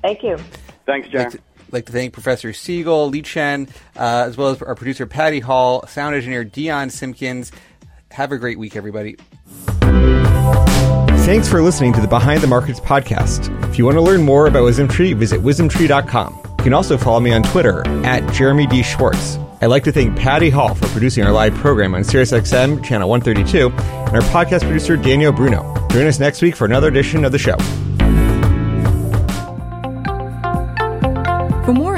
[0.00, 0.38] Thank you.
[0.86, 1.34] Thanks, Jack.
[1.72, 6.14] Like to thank Professor Siegel, Liqian, uh, as well as our producer Patty Hall, sound
[6.14, 7.52] engineer Dion Simpkins.
[8.12, 9.16] Have a great week, everybody.
[11.26, 13.52] Thanks for listening to the Behind the Markets podcast.
[13.68, 16.40] If you want to learn more about Wisdom Tree, visit wisdomtree.com.
[16.58, 18.84] You can also follow me on Twitter at Jeremy D.
[18.84, 19.36] Schwartz.
[19.60, 23.70] I'd like to thank Patty Hall for producing our live program on SiriusXM channel 132
[23.70, 25.62] and our podcast producer Daniel Bruno.
[25.88, 27.56] Join us next week for another edition of the show.